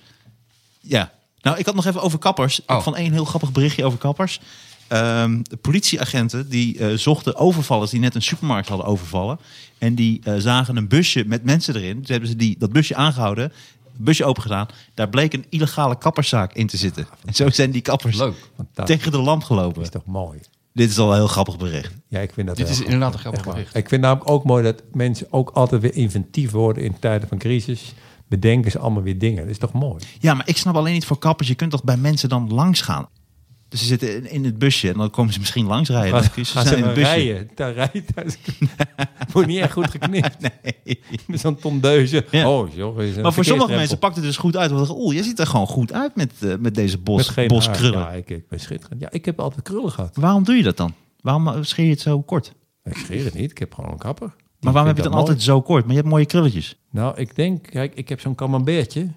[0.80, 1.10] Ja.
[1.40, 2.60] Nou, ik had nog even over kappers.
[2.66, 2.76] Oh.
[2.76, 4.40] Ik vond één heel grappig berichtje over kappers.
[4.88, 9.38] Ehm, de politieagenten die eh, zochten overvallers die net een supermarkt hadden overvallen.
[9.78, 11.94] En die eh, zagen een busje met mensen erin.
[11.94, 13.52] Toen hebben ze die, dat busje aangehouden,
[13.96, 14.66] busje opengedaan.
[14.94, 17.06] Daar bleek een illegale kapperszaak in te zitten.
[17.24, 18.50] En zo zijn die kappers Leuk.
[18.56, 18.96] Fantastisch.
[18.96, 19.82] tegen de lamp gelopen.
[19.82, 20.40] is toch mooi.
[20.72, 21.92] Dit is al een heel grappig bericht.
[22.08, 23.76] Ja, ik vind dat Dit is inderdaad een grappig bericht.
[23.76, 27.38] Ik vind namelijk ook mooi dat mensen ook altijd weer inventief worden in tijden van
[27.38, 27.94] crisis.
[28.28, 29.42] Bedenken ze allemaal weer dingen.
[29.42, 30.04] Dat is toch mooi?
[30.18, 31.48] Ja, maar ik snap alleen niet voor kappers.
[31.48, 33.08] Je kunt toch bij mensen dan langs gaan?
[33.74, 36.10] Dus ze zitten in- het busje en dan komen ze misschien langs rijden.
[36.12, 37.08] Dan Gaan snel ze in het busje.
[37.10, 37.50] rijden?
[37.54, 38.10] Daar rijdt.
[39.32, 40.36] Wordt niet echt goed geknipt.
[40.62, 41.00] Nee.
[41.26, 42.24] Met zo'n tondeuze.
[42.30, 42.50] Ja.
[42.50, 42.96] Oh, joh.
[43.22, 44.70] Maar voor sommige mensen pakt het dus goed uit.
[44.70, 47.48] Want oeh, je ziet er gewoon goed uit met, eh, met deze Met bos, geen
[47.48, 47.98] boskrullen.
[47.98, 49.00] Ja, ik, ik ben schitterend.
[49.00, 50.16] Ja, ik heb altijd krullen gehad.
[50.16, 50.94] Waarom doe je dat dan?
[51.20, 52.52] Waarom eh, scheer je het zo kort?
[52.84, 53.50] Ik scheer het niet.
[53.50, 54.34] Ik heb gewoon een kapper.
[54.60, 55.82] Maar waarom heb je dan altijd zo kort?
[55.84, 56.76] Maar je hebt mooie krulletjes.
[56.90, 59.08] Nou, ik denk, kijk, ik heb zo'n camembertje.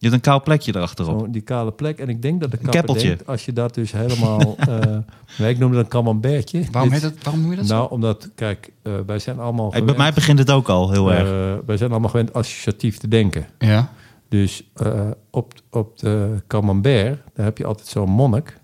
[0.00, 1.20] Je hebt een kaal plekje erachterop.
[1.20, 1.98] Zo, die kale plek.
[1.98, 3.08] En ik denk dat de kapper keppeltje.
[3.08, 4.56] denkt, als je dat dus helemaal...
[4.68, 4.96] eh
[5.38, 6.64] nee, ik noem het een camembertje.
[6.70, 7.74] Waarom, heet dat, waarom noem je dat zo?
[7.74, 11.12] Nou, omdat, kijk, eh, wij zijn allemaal Hey, bij mij begint het ook al heel
[11.12, 11.28] erg.
[11.28, 13.46] eh, wij zijn allemaal gewend associatief te denken.
[13.58, 13.90] Ja.
[14.28, 18.60] Dus eh, op, op de camembert, daar heb je altijd zo'n monnik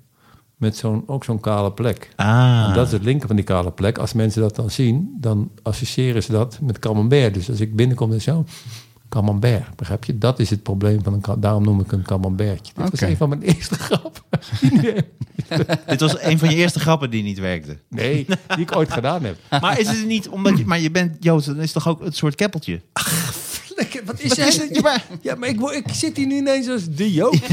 [0.57, 2.09] met zo'n, ook zo'n kale plek.
[2.17, 2.67] Ah.
[2.69, 3.99] En dat is het linker van die kale plek.
[3.99, 7.35] Als mensen dat dan zien, dan associëren ze dat met camembert.
[7.35, 8.45] Dus als ik binnenkom, dan is zo
[9.15, 9.77] camembert.
[9.77, 10.19] Begrijp je?
[10.19, 12.73] Dat is het probleem van een Daarom noem ik een camembertje.
[12.77, 14.23] Dit was een van mijn eerste grappen.
[15.87, 17.79] Dit was een van je eerste grappen die niet werkte.
[17.89, 19.37] nee, die ik ooit gedaan heb.
[19.61, 20.65] Maar is het niet omdat je...
[20.67, 22.81] Maar je bent Joods, dan is het toch ook het soort keppeltje?
[22.93, 23.44] Lekker,
[24.05, 24.69] wat is Wat is het?
[24.75, 27.37] Ja, maar- Ja, maar ik, ik zit hier nu ineens als de Jood.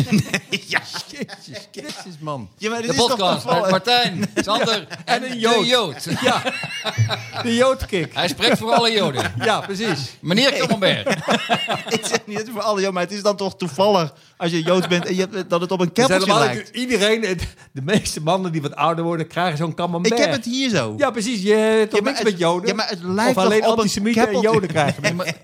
[0.67, 0.81] Ja.
[1.11, 2.49] Jezus Christus, man.
[2.57, 5.67] Ja, maar De is toch podcast met Martijn, Sander en een een Jood.
[5.67, 6.07] Jood.
[6.21, 6.43] Ja,
[7.43, 8.13] de Joodkick.
[8.13, 9.33] Hij spreekt voor alle Joden.
[9.39, 9.99] Ja, precies.
[10.21, 11.07] Meneer Camembert.
[11.89, 14.87] Ik zeg niet voor alle Joden, maar het is dan toch toevallig als je Joods
[14.87, 16.69] bent en je hebt, dat het op een keppeltje lijkt.
[16.75, 20.13] iedereen, het- de meeste mannen die wat ouder worden, krijgen zo'n camembert.
[20.13, 20.93] Ik heb het hier zo.
[20.97, 21.41] Ja, precies.
[21.41, 22.67] Je hebt toch niks het- met Joden?
[22.67, 24.39] ja, maar het lijkt of alleen op antisemieten en?
[24.39, 25.01] Joden krijgen.
[25.01, 25.35] Nee, maar,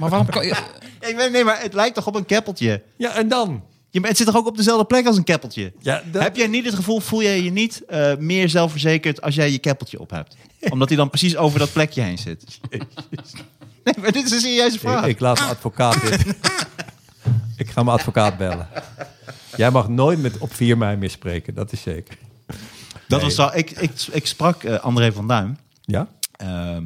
[0.00, 0.54] maar waarom kan je...
[1.10, 2.82] Ik weet, nee, maar het lijkt toch op een keppeltje.
[2.96, 3.62] Ja, en dan?
[3.90, 5.72] Je, het zit toch ook op dezelfde plek als een keppeltje?
[5.80, 9.34] Ja, dat- Heb jij niet het gevoel, voel jij je niet eh, meer zelfverzekerd als
[9.34, 10.36] jij je keppeltje op hebt?
[10.70, 12.44] Omdat hij dan precies over dat plekje heen zit.
[13.84, 15.02] Nee, maar dit is een serieuze vraag.
[15.04, 16.24] Ik, ik laat mijn advocaat dit.
[17.56, 18.68] ik ga mijn advocaat bellen.
[19.56, 22.16] Jij mag nooit met op 4 mei meer spreken, dat is zeker.
[23.08, 26.08] dat was wel, ik, ik, ik sprak eh, André van Duin Ja?
[26.36, 26.82] ehm,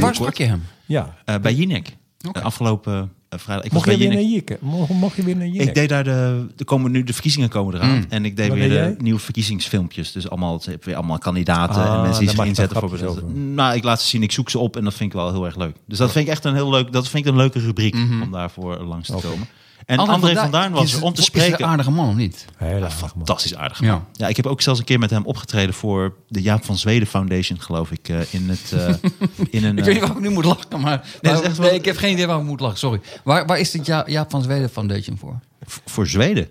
[0.00, 0.66] Waar- sprak je hem?
[0.86, 1.14] Ja.
[1.24, 1.96] eh, bij Jinek.
[2.18, 3.64] Eh, afgelopen eh, vrijdag.
[3.66, 4.56] Ik Mocht je weer naar Jinek.
[4.60, 5.68] Mocht, mocht je weer naar Jinek?
[5.68, 8.04] Ik deed daar de, er komen nu de verkiezingen komen eraan Mm.
[8.08, 8.94] en ik deed Wat weer de jij?
[8.98, 10.12] nieuwe verkiezingsfilmpjes.
[10.12, 13.02] Dus allemaal, ik heb weer allemaal kandidaten Ah, en mensen die zich inzetten voor.
[13.06, 13.24] over.
[13.34, 15.44] Nou, ik laat ze zien, ik zoek ze op en dat vind ik wel heel
[15.46, 15.76] erg leuk.
[15.86, 18.28] Dus dat vind ik echt een heel leuk, dat vind ik een leuke rubriek om
[18.30, 19.46] daarvoor langs te komen.
[19.88, 21.66] En André, van Duin was is, er om te Is een spreken.
[21.66, 22.44] aardige man of niet?
[22.56, 22.90] Heel Ja, man.
[22.90, 23.80] fantastisch aardig.
[23.80, 23.90] Ja.
[23.92, 24.04] man.
[24.12, 24.28] Ja.
[24.28, 27.60] ik heb ook zelfs een keer met hem opgetreden voor de Jaap van Zweden Foundation,
[27.60, 28.08] geloof ik.
[28.08, 28.88] eh, in, het, eh,
[29.50, 30.80] in een, Ik eh, weet niet waarom ik nu moet lachen, maar...
[30.80, 31.00] maar-
[31.32, 33.00] echt nee, wel- ik heb geen idee waarom ik moet lachen, sorry.
[33.24, 35.38] Waar, waar is dit Ja- Jaap van Zweden Foundation voor?
[35.66, 36.48] v- voor Zweden.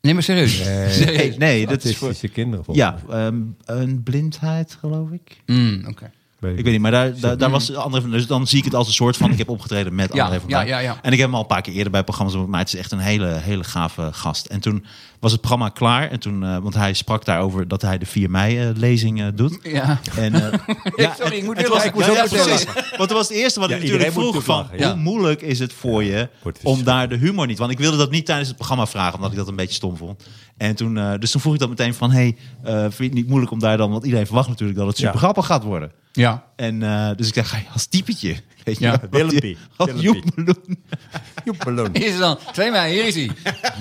[0.00, 0.58] Nee, maar serieus.
[0.58, 1.04] Nee.
[1.16, 2.14] Nee, nee dat is voor.
[2.32, 5.36] Kinderen volgens Ja, ehm, een blindheid, geloof ik.
[5.46, 6.10] Mm, oké.
[6.50, 8.10] Ik weet niet, maar daar, daar, daar was André van.
[8.10, 9.30] Dus dan zie ik het als een soort van.
[9.30, 10.98] Ik heb opgetreden met Ja, André van ja, ja, ja.
[11.02, 12.92] En ik heb hem al een paar keer eerder bij programma's maar het is echt
[12.92, 14.46] een hele, hele gave gast.
[14.46, 14.84] En toen
[15.20, 16.10] was het programma klaar.
[16.10, 19.58] En toen, eh, want hij sprak daarover dat hij de 4 mei-lezing eh, doet.
[19.62, 20.00] Ja.
[20.16, 20.58] En, eh,
[21.04, 21.84] ja, sorry, ik moet en weer toen was lachen.
[21.84, 22.96] ik- Ik moest ja, ook ja, meteen precies.
[22.96, 24.66] Want toen was het eerste wat Ja, ik natuurlijk vroeg van...
[24.76, 26.28] Hoe moeilijk is het voor je
[26.62, 27.58] om daar de humor niet...
[27.58, 29.96] Want ik wilde dat niet tijdens het programma vragen, omdat ik dat een beetje stom
[29.96, 30.22] vond.
[30.56, 32.10] En toen, eh, dus toen vroeg ik dat meteen van...
[32.10, 33.90] Hey, eh, vind je het niet moeilijk om daar dan...
[33.90, 35.18] Want iedereen verwacht natuurlijk dat het super Ja.
[35.18, 35.92] grappig gaat worden.
[36.12, 36.44] Ja.
[36.56, 38.36] En eh, dus ik dacht, ga je als typetje?
[38.64, 39.56] Weet je, Ja, Willempie.
[39.94, 40.84] Joep Meloen.
[41.44, 41.88] Joep Meloen.
[41.92, 42.38] Hier is het dan.
[42.52, 43.30] 2 mei, hier is hij.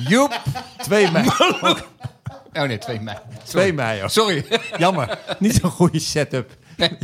[0.07, 0.41] Joep.
[0.77, 1.27] 2 mei.
[2.53, 3.17] Oh nee, 2 mei.
[3.43, 4.01] 2 mei.
[4.03, 4.07] oh.
[4.07, 4.45] Sorry.
[4.77, 5.19] Jammer.
[5.39, 6.57] Niet zo'n goede setup.
[6.89, 6.97] Nee.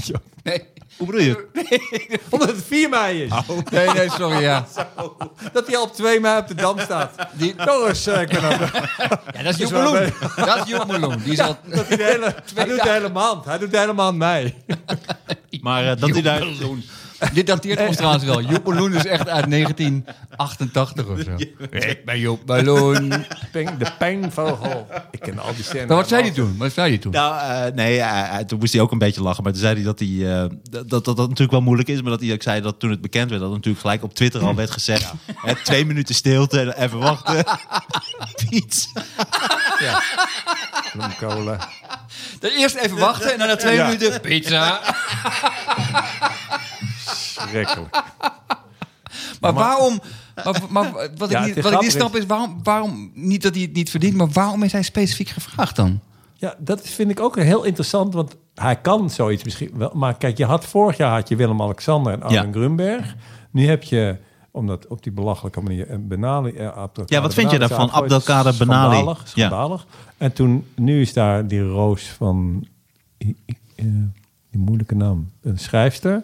[0.43, 0.63] Nee.
[0.97, 1.47] Hoe bedoel je?
[2.29, 3.31] Omdat het 4 mei is.
[3.71, 4.67] Nee, nee, sorry, ja.
[5.53, 7.11] Dat hij al op 2 mei op de Dam staat.
[7.33, 8.59] Die- Doris, uh, ik ben ook-
[9.35, 10.13] Ja, dat is Joep Meloen.
[10.35, 11.17] Dat is Joep Meloen.
[11.23, 11.57] Die is al...
[11.65, 13.45] dat hij de hele, hij doet de hele maand.
[13.45, 14.55] Hij doet de hele maand mei.
[15.61, 16.43] Maar eh, dat hij daar...
[17.33, 18.41] Dit dateert ons trouwens wel.
[18.41, 21.31] Joep Meloen is echt uit 1988 of zo.
[21.89, 23.25] Ik ben Joep Meloen.
[23.51, 24.87] Peng- De pijnvogel.
[25.11, 25.87] Ik ken al die scènes.
[25.87, 26.55] Maar wat zei hij toen?
[26.57, 27.11] Wat zei hij toen?
[27.11, 29.43] Nou, eh, nee, eh, toen moest hij ook een beetje lachen.
[29.43, 32.01] Maar toen zei hij dat, hij, eh, dat, dat dat natuurlijk wel moeilijk is.
[32.01, 34.41] Maar dat hij ook zei dat toen het bekend werd, dat natuurlijk gelijk op Twitter
[34.41, 35.11] al werd gezegd.
[35.35, 37.43] Hè, twee minuten stilte en even wachten.
[38.49, 38.87] Piet.
[40.93, 41.57] Bloemkolen.
[42.39, 43.87] Dan Eerst even wachten en dan na twee Ja.
[43.87, 44.79] minuten pizza.
[49.41, 49.99] Maar waarom...
[50.43, 53.11] Maar, maar wat, Ja, ik niet, is wat ik niet snap is, waarom, waarom...
[53.13, 55.99] Niet dat hij het niet verdient, maar waarom is hij specifiek gevraagd dan?
[56.33, 59.91] Ja, dat vind ik ook heel interessant, want hij kan zoiets misschien wel.
[59.93, 62.51] Maar kijk, je had vorig jaar had je Willem-Alexander en Arjen Ja.
[62.51, 63.15] Grunberg.
[63.51, 64.17] Nu heb je,
[64.51, 66.51] omdat op die belachelijke manier, eh, Benali...
[66.51, 67.91] eh, Abdelkader Ja, wat vind je daarvan?
[67.91, 69.13] Abdelkader Benali.
[69.23, 70.03] Schandalig, Ja.
[70.17, 72.67] En toen, nu is daar die Roos van,
[73.25, 73.35] i-
[73.75, 73.85] eh,
[74.51, 76.23] die moeilijke naam, een schrijfster.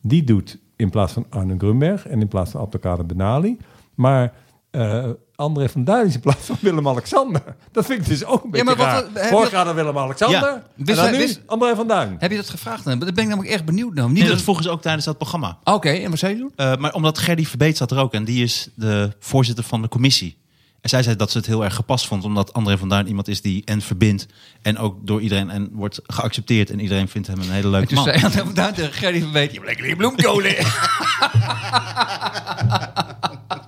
[0.00, 3.56] Die doet in plaats van Arne Grunberg en in plaats van Abdelkader Benali.
[3.94, 4.32] Maar
[4.70, 7.42] eh, André van Duin is in plaats van Willem-Alexander.
[7.72, 10.40] Dat vind ik dus ook een beetje maar wat- Vorig dat- jaar Willem-Alexander.
[10.40, 10.62] Ja.
[10.76, 12.16] En dan hij- nu wist- André van Duin.
[12.18, 12.84] Heb je dat gevraagd?
[12.84, 14.04] Dan ben ik namelijk echt benieuwd naar.
[14.04, 14.32] Niet Nee, dat...
[14.32, 15.58] dat vroegen ze ook tijdens dat programma.
[15.64, 16.52] Oké, en wat zei je toen?
[16.56, 19.88] Eh, maar omdat Gerdy Verbeet zat er ook en die is de voorzitter van de
[19.88, 20.36] commissie.
[20.84, 23.28] En zij zei dat ze het heel erg gepast vond, omdat André van Duin iemand
[23.28, 24.26] is die en verbindt
[24.62, 27.86] en ook door iedereen en wordt geaccepteerd en iedereen vindt hem een hele En leuke
[27.86, 28.04] toen man.
[28.04, 30.54] zei hij van daar tegen van Weet, je hebt lekker die bloemkolen.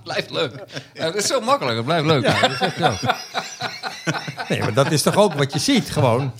[0.03, 0.63] blijft leuk.
[0.93, 2.23] Dat is zo makkelijk, het blijft leuk.
[2.23, 2.99] Ja, dat echt.
[4.49, 6.31] Nee, maar dat is toch ook wat je ziet, gewoon.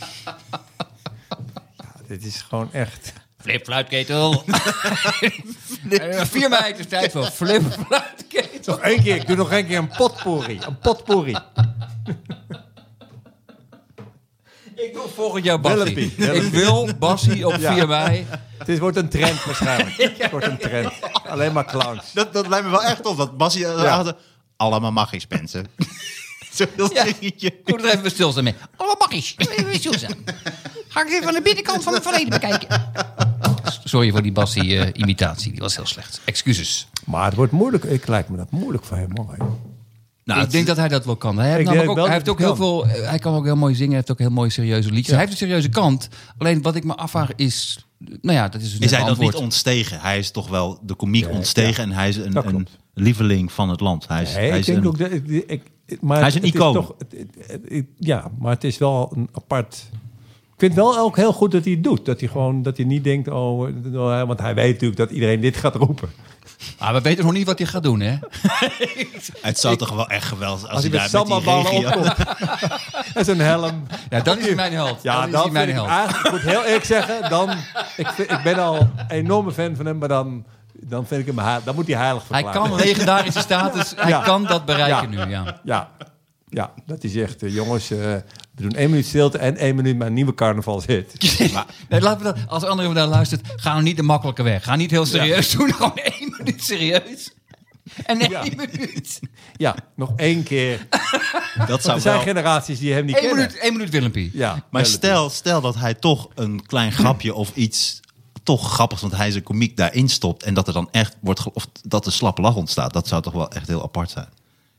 [1.77, 3.13] Ja, dit is gewoon echt...
[3.47, 4.43] Flip fluitketel.
[5.89, 8.75] Eh, 4 mei, het is tijd voor flip fluitketel.
[8.75, 10.59] Nog één keer, ik doe nog één keer een potpourri.
[10.65, 11.37] Een potpourri.
[14.75, 16.15] Ik wil volgend jaar Bassie.
[16.15, 17.73] Ik wil Bassie op Ja.
[17.73, 18.25] 4 mei.
[18.65, 19.95] Het wordt een trend waarschijnlijk.
[20.17, 20.93] Het wordt een trend.
[21.27, 22.13] Alleen maar clowns.
[22.13, 24.15] Dat, dat lijkt me wel echt op, dat Bassie uh, Ja.
[24.57, 25.65] allemaal magisch mensen.
[26.53, 27.03] Zo'n heel Ja.
[27.03, 27.47] dingetje.
[27.47, 28.55] Ik moet er even stilstaan mee.
[28.77, 29.35] Wat mag is?
[29.81, 30.15] Susan.
[30.87, 32.67] Ga ik even van de binnenkant van het verleden bekijken.
[33.83, 35.51] Sorry voor die Bassie-imitatie.
[35.51, 36.21] die was heel slecht.
[36.25, 36.87] Excuses.
[37.05, 37.83] Maar het wordt moeilijk.
[37.83, 39.09] Ik lijkt me dat moeilijk voor hem.
[39.15, 39.35] hoor.
[39.37, 41.37] Nou, ik het- denk dat hij dat wel kan.
[41.37, 42.57] Hij, heeft Ik ook, wel hij, heeft ook heel kan.
[42.57, 43.87] veel, eh, hij kan ook heel mooi zingen.
[43.89, 45.07] Hij heeft ook heel mooi serieuze liedjes.
[45.09, 46.07] Hij heeft een serieuze kant.
[46.37, 47.85] Alleen wat ik me afvraag is...
[48.21, 49.99] Nou ja, dat is dus is hij dat niet ontstegen?
[49.99, 53.69] Hij is toch wel de komiek Ja, ontstegen en hij is een, een lieveling van
[53.69, 54.07] het land.
[54.07, 55.11] Hij is, Nee, hij ik is denk een- ook dat...
[55.11, 56.73] Ik, ik- ik- maar Hij is een het icoon.
[56.73, 59.89] toch, het- het- het- het- ja, maar het is wel een apart...
[60.57, 62.05] Ik vind wel ook heel goed dat hij het doet.
[62.05, 63.27] Dat hij gewoon dat hij niet denkt...
[63.29, 66.09] Oh, eh, want hij weet natuurlijk dat iedereen dit gaat roepen.
[66.79, 68.15] Maar we weten nog niet wat hij gaat doen, hè?
[69.41, 71.71] Het zou toch wel echt geweldig als, Als hij hij met daar met die sambalballen
[71.71, 71.99] regio...
[71.99, 72.37] opkomt.
[73.17, 73.83] en zijn helm.
[74.09, 75.03] Ja, dan is hij mijn held.
[75.03, 76.25] Ja, dan dan is hij mijn ik held.
[76.25, 77.49] ik moet heel eerlijk zeggen, dan,
[77.97, 81.35] ik, vind- ik ben al een enorme fan van hem, maar dan, dan vind ik
[81.35, 82.69] hem, dan moet hij heilig Hij verklaren.
[82.69, 84.21] kan legendarische status, hij Ja.
[84.21, 85.25] kan dat bereiken Ja.
[85.25, 85.59] nu, ja.
[85.63, 85.89] Ja,
[86.49, 88.23] ja, dat hij zegt, eh, jongens, eh, we
[88.61, 91.13] doen één minuut stilte en één minuut mijn nieuwe carnavalshit.
[91.89, 94.63] Nee, laten we dat, als André van daar luistert, ga nou niet de makkelijke weg.
[94.63, 97.31] Ga niet heel serieus doen, gewoon één minuut serieus.
[98.05, 98.43] En één Ja.
[98.55, 99.19] minuut.
[99.55, 100.87] Ja, nog één keer.
[101.67, 102.23] Dat zou Er zijn wel...
[102.23, 103.37] generaties die hem niet Eén kennen.
[103.45, 104.29] minuut, één minuut Willempie.
[104.33, 107.99] Ja, Maar stel, stel dat hij toch een klein grapje of iets
[108.43, 111.67] toch grappigs, want hij zijn komiek daarin stopt en dat er dan echt wordt, of
[111.83, 114.27] dat er slappe lach ontstaat, dat zou toch wel echt heel apart zijn.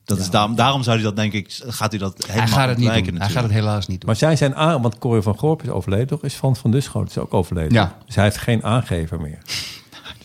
[0.08, 2.68] Dat is daarom, daarom zou hij dat denk ik, gaat hij dat helemaal Hij gaat
[2.68, 3.20] het niet doen.
[3.20, 4.06] Hij gaat het helaas niet doen.
[4.06, 6.22] Maar zij zijn aan, want Corrie van Gorp is overleden, toch?
[6.22, 7.72] Is Van van Duschoot is ook overleden.
[7.72, 7.96] Ja.
[8.06, 9.38] Dus hij heeft geen aangever meer.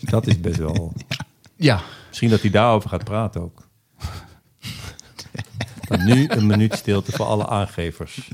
[0.00, 0.92] Dat is best wel...
[1.56, 3.62] Ja, Misschien dat hij daarover gaat praten ook.
[5.88, 8.28] Maar nu een minuut stilte voor alle aangevers.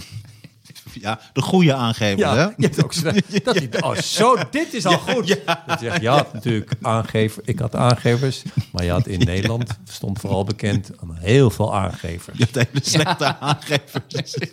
[0.92, 2.42] Ja, de goede aangever, hè?
[2.42, 3.10] je hebt ook zo,
[3.44, 5.28] dat hij, oh, zo, dit is al goed.
[5.66, 9.78] Dat je, zegt, je had natuurlijk aangever, ik had aangevers, maar je had in Nederland,
[9.84, 12.38] stond vooral bekend aan heel veel aangevers.
[12.38, 14.36] Je hebt hele slechte aangevers.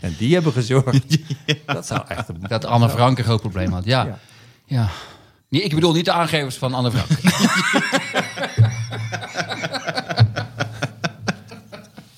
[0.00, 1.18] En die hebben gezorgd.
[1.66, 2.36] Dat zou echt een...
[2.48, 3.84] dat Anne Frank een groot probleem had.
[3.84, 4.04] Ja.
[4.04, 4.18] Ja.
[4.64, 4.88] ja.
[5.48, 7.20] Nee, ik bedoel niet de aangevers van Anne Frank.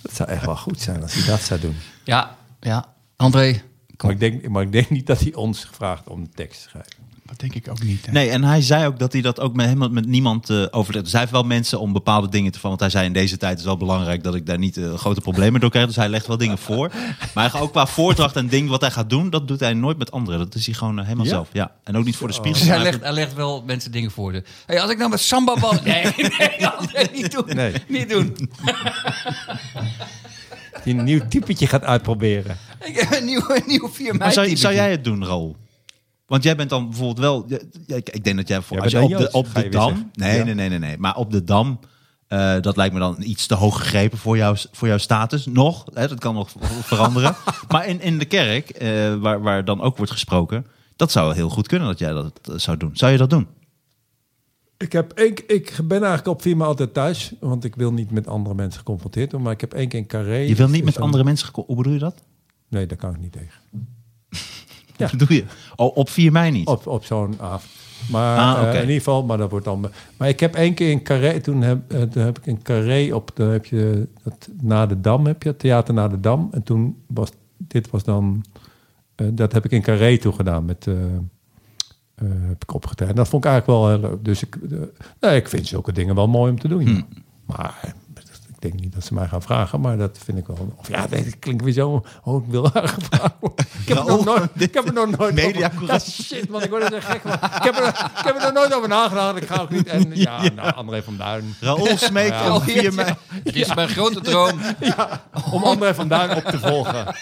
[0.02, 1.76] Dat zou echt wel goed zijn als hij dat zou doen.
[2.04, 2.91] ja, ja.
[3.22, 3.62] André,
[4.02, 6.68] Maar ik denk, maar ik denk niet dat hij ons gevraagd om de tekst te
[6.68, 6.92] schrijven.
[7.24, 8.12] dat denk ik ook niet.
[8.12, 11.02] Nee, en hij zei ook dat hij dat ook met, helemaal met niemand eh overlegde.
[11.02, 12.68] Dus hij heeft wel mensen om bepaalde dingen te van.
[12.68, 14.94] Want hij zei in deze tijd is het wel belangrijk dat ik daar niet eh,
[14.94, 15.87] grote problemen door krijg.
[15.87, 16.88] Dus hij legt wel dingen voor.
[17.35, 19.74] Maar hij gaat ook qua voordracht en ding wat hij gaat doen, dat doet hij
[19.74, 20.38] nooit met anderen.
[20.38, 21.30] Dat is hij gewoon eh, helemaal Ja?
[21.30, 21.48] zelf.
[21.52, 21.72] Ja.
[21.85, 22.61] En ook niet voor de spiegel.
[22.61, 24.32] Dus hij legt, hij legt wel mensen dingen voor.
[24.32, 25.72] De, hey, als ik nou met samba bal...
[25.85, 27.44] Nee, nee, André, niet doen.
[27.46, 27.72] Nee.
[27.88, 28.37] Niet doen.
[30.85, 32.56] Die een nieuw typetje gaat uitproberen.
[32.84, 35.56] Ik heb een nieuw, een nieuw 4 mei Maar zou, zou jij het doen, Raoul?
[36.26, 37.44] Want jij bent dan bijvoorbeeld wel.
[37.86, 39.46] ja, ik, ik denk dat jij voor, Jij als je bent op de, Joods, op
[39.46, 39.88] ga de je weer dam.
[39.88, 40.10] zeggen.
[40.14, 40.44] Nee, Ja.
[40.44, 40.98] nee, nee, nee, nee.
[40.98, 41.78] Maar op de dam.
[42.26, 45.46] eh, dat lijkt me dan iets te hoog gegrepen voor, jou, voor jouw status.
[45.46, 45.84] Nog.
[45.94, 46.50] Hè, dat kan nog
[46.82, 47.34] veranderen.
[47.68, 50.66] maar in, in de kerk, eh, waar, waar dan ook wordt gesproken.
[50.96, 52.90] Dat zou heel goed kunnen dat jij dat eh, zou doen.
[52.92, 53.46] Zou je dat doen?
[54.76, 58.10] Ik, heb één, ik ben eigenlijk op vier maal altijd thuis, want ik wil niet
[58.10, 59.42] met andere mensen geconfronteerd worden.
[59.42, 60.36] Maar ik heb één keer in Carré.
[60.36, 61.46] Je wil niet Dus met andere mensen.
[61.46, 62.22] geko- Hoe bedoel je dat?
[62.72, 63.61] Nee, daar kan ik niet tegen.
[64.98, 65.44] Wat bedoel je?
[65.76, 66.66] Oh, op 4 mei niet.
[66.66, 67.70] Op, op zo'n avond.
[68.11, 69.90] Maar Ah, eh, in ieder geval, maar dat wordt dan.
[70.16, 73.14] Maar ik heb één keer in Carré, toen heb, eh, toen heb ik in Carré
[73.14, 76.48] op, dan heb je dat na de Dam, heb je het theater na de Dam.
[76.52, 78.44] En toen was dit was dan,
[79.14, 80.87] eh, dat heb ik in Carré toe gedaan met.
[82.48, 83.14] heb ik opgetreden.
[83.14, 84.24] En dat vond ik eigenlijk wel heel leuk.
[84.24, 84.58] Dus ik,
[85.20, 86.87] nee, ik vind zulke dingen wel mooi om te doen.
[86.87, 87.04] ja.
[87.46, 87.94] Maar
[88.62, 90.75] denk niet dat ze mij gaan vragen, maar dat vind ik wel.
[90.77, 92.05] Of ja, dat klinkt weer zo.
[92.25, 93.66] Oh, ik wil haar gevraagd worden.
[93.83, 95.35] Ik heb, er nog nooit, ik heb er nog nooit.
[95.35, 97.33] Media over- Ja, shit, man, ik word er zo gek van.
[97.33, 99.37] Ik heb, er, ik heb er nog nooit over nagedacht.
[99.42, 99.87] Ik ga ook niet.
[99.87, 101.55] En ja, nou, André van Duin.
[101.61, 102.55] Raoul smeekt Ja.
[102.55, 103.14] op 4 mei.
[103.44, 104.61] Het is mijn grote droom.
[105.53, 107.07] Om André van Duin op te volgen.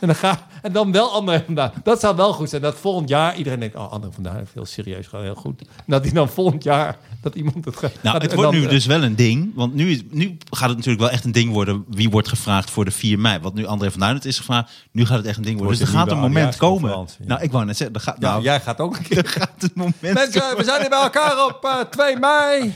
[0.00, 1.70] En dan ga, En dan wel André van Duin.
[1.82, 2.62] Dat zou wel goed zijn.
[2.62, 3.76] Dat volgend jaar iedereen denkt...
[3.76, 5.62] Oh, André van Duin heeft heel serieus gewoon heel goed.
[5.86, 6.96] Dat hij dan volgend jaar...
[7.22, 7.92] Dat iemand het gaat...
[8.02, 9.52] Nou, het wordt dan, nu eh, dus wel een ding.
[9.54, 11.84] Want nu, is- nu gaat het natuurlijk wel echt een ding worden.
[11.88, 13.38] Wie wordt gevraagd voor de 4 mei?
[13.38, 14.72] Wat nu André van Duin het is gevraagd.
[14.92, 15.78] Nu gaat het echt een ding worden.
[15.78, 16.90] Dus er gaat een moment komen.
[16.90, 17.06] ja.
[17.26, 18.00] Nou, ik wou net zeggen.
[18.00, 19.18] Gaat, nou, jij gaat ook een keer...
[19.18, 22.74] er gaat een moment Mensen, we zijn hier bij elkaar op eh, 2 mei.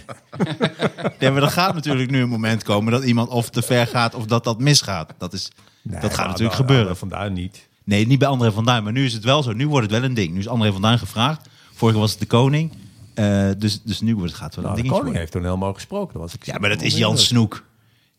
[1.18, 4.14] Ja, maar er gaat natuurlijk nu een moment komen dat iemand of te ver gaat
[4.14, 5.12] of dat dat misgaat.
[5.18, 5.50] Dat, is,
[5.82, 6.96] dat gaat natuurlijk gebeuren.
[6.96, 7.68] Van Duin niet.
[7.84, 8.82] Nee, niet bij André van Duin.
[8.84, 9.52] Maar nu is het wel zo.
[9.52, 10.32] Nu wordt het wel een ding.
[10.32, 11.48] Nu is André van Duin gevraagd.
[11.74, 12.72] Vorige was het de koning.
[13.14, 15.20] Eh, dus, dus nu wordt het, gaat het wel Nou, een de dingetje koning worden.
[15.20, 16.12] heeft toen helemaal gesproken.
[16.12, 17.18] Dat was ik Ja, maar dat is Jan.
[17.18, 17.64] Snoek.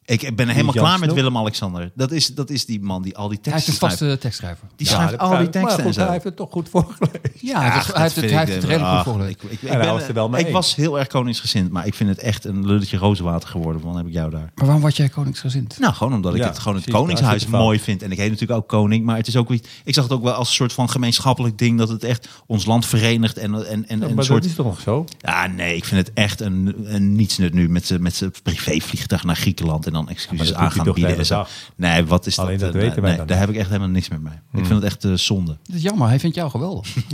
[0.05, 1.13] Ik ben helemaal Jan klaar met?
[1.13, 1.91] Willem-Alexander.
[1.95, 4.67] Dat is, dat is die man die al die Hij is teksten een vaste tekstschrijver.
[4.75, 6.01] Die Ja, schrijft dat al die teksten Maar en zo.
[6.01, 7.19] hij heeft het toch goed voorgelezen.
[7.39, 9.31] Ja, hij heeft het, hij heeft het, hij heeft het redelijk goed Ah, voorgelezen.
[9.41, 12.09] Ik, ik, ik, ben- er wel mee ik was heel erg koningsgezind, maar ik vind
[12.09, 13.81] het echt een lulletje rozenwater geworden.
[13.81, 14.51] Want dan heb ik jou daar.
[14.55, 15.79] Maar waarom was jij koningsgezind?
[15.79, 18.01] Nou, gewoon omdat ik Ja, het gewoon het koningshuis mooi vind.
[18.03, 19.69] En ik heet natuurlijk ook koning, maar het is ook iets.
[19.83, 22.65] Ik zag het ook wel als een soort van gemeenschappelijk ding dat het echt ons
[22.65, 24.45] land verenigt en en en, een dat soort.
[24.45, 25.05] is toch nog zo?
[25.19, 29.23] Ja, nee, ik vind het echt een, een nietsnut nu met zijn met zijn privévliegtuig
[29.23, 31.25] naar Griekenland en dan excuses dat aan gaan bieden.
[31.25, 31.45] zo.
[31.75, 32.73] Nee, wat is Alleen dat?
[32.73, 33.45] dat eh, weten wij nee, dan Daar niet.
[33.45, 34.33] heb ik echt helemaal niks mee mee.
[34.49, 34.59] Hmm.
[34.59, 35.57] Ik vind het echt eh, zonde.
[35.63, 36.95] Dat is jammer, hij vindt jou geweldig.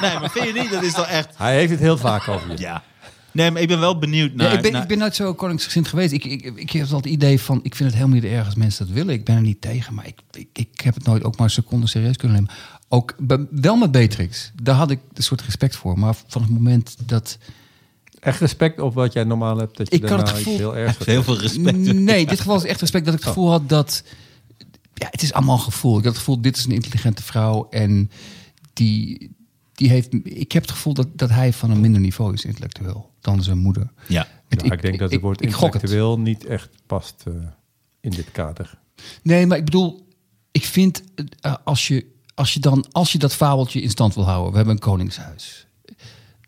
[0.00, 0.70] nee, maar vind je niet?
[0.70, 1.28] Dat is toch echt.
[1.36, 2.58] Hij heeft het heel vaak over je.
[2.58, 2.82] Ja.
[3.32, 4.50] Nee, maar ik ben wel benieuwd naar.
[4.50, 6.12] Ja, ik, ben, naar- ik ben nooit zo koningsgezind geweest.
[6.12, 8.54] Ik, ik, ik heb altijd het idee van, ik vind het helemaal niet erg als
[8.54, 9.14] mensen dat willen.
[9.14, 11.52] Ik ben er niet tegen, maar ik, ik, ik heb het nooit ook maar een
[11.52, 12.54] seconde serieus kunnen nemen.
[12.88, 13.14] Ook
[13.50, 14.52] wel met Beatrix.
[14.62, 15.98] Daar had ik een soort respect voor.
[15.98, 17.38] Maar van het moment dat...
[18.20, 19.76] Echt respect op wat jij normaal hebt.
[19.76, 21.76] Dat je Ik had het gevoel- heel erg heel veel respect.
[21.78, 24.02] Nee, in dit geval is echt respect dat ik het gevoel had dat...
[24.94, 25.90] Ja, het is allemaal gevoel.
[25.98, 27.68] Ik had het gevoel, dit is een intelligente vrouw.
[27.70, 28.10] En
[28.72, 29.30] die,
[29.74, 30.08] die heeft...
[30.22, 33.58] Ik heb het gevoel dat, dat hij van een minder niveau is intellectueel dan zijn
[33.58, 33.90] moeder.
[34.08, 34.26] Ja.
[34.48, 35.60] Het- Ja, ik, denk dat het woord ik het.
[35.62, 37.32] intellectueel niet echt past eh,
[38.00, 38.78] in dit kader.
[39.22, 40.08] Nee, maar ik bedoel,
[40.50, 41.02] ik vind
[41.40, 44.56] eh, als je, als je dan als je dat fabeltje in stand wil houden, we
[44.56, 45.66] hebben een koningshuis,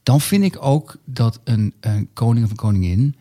[0.03, 3.17] dan vind ik ook dat een, een koning of een koningin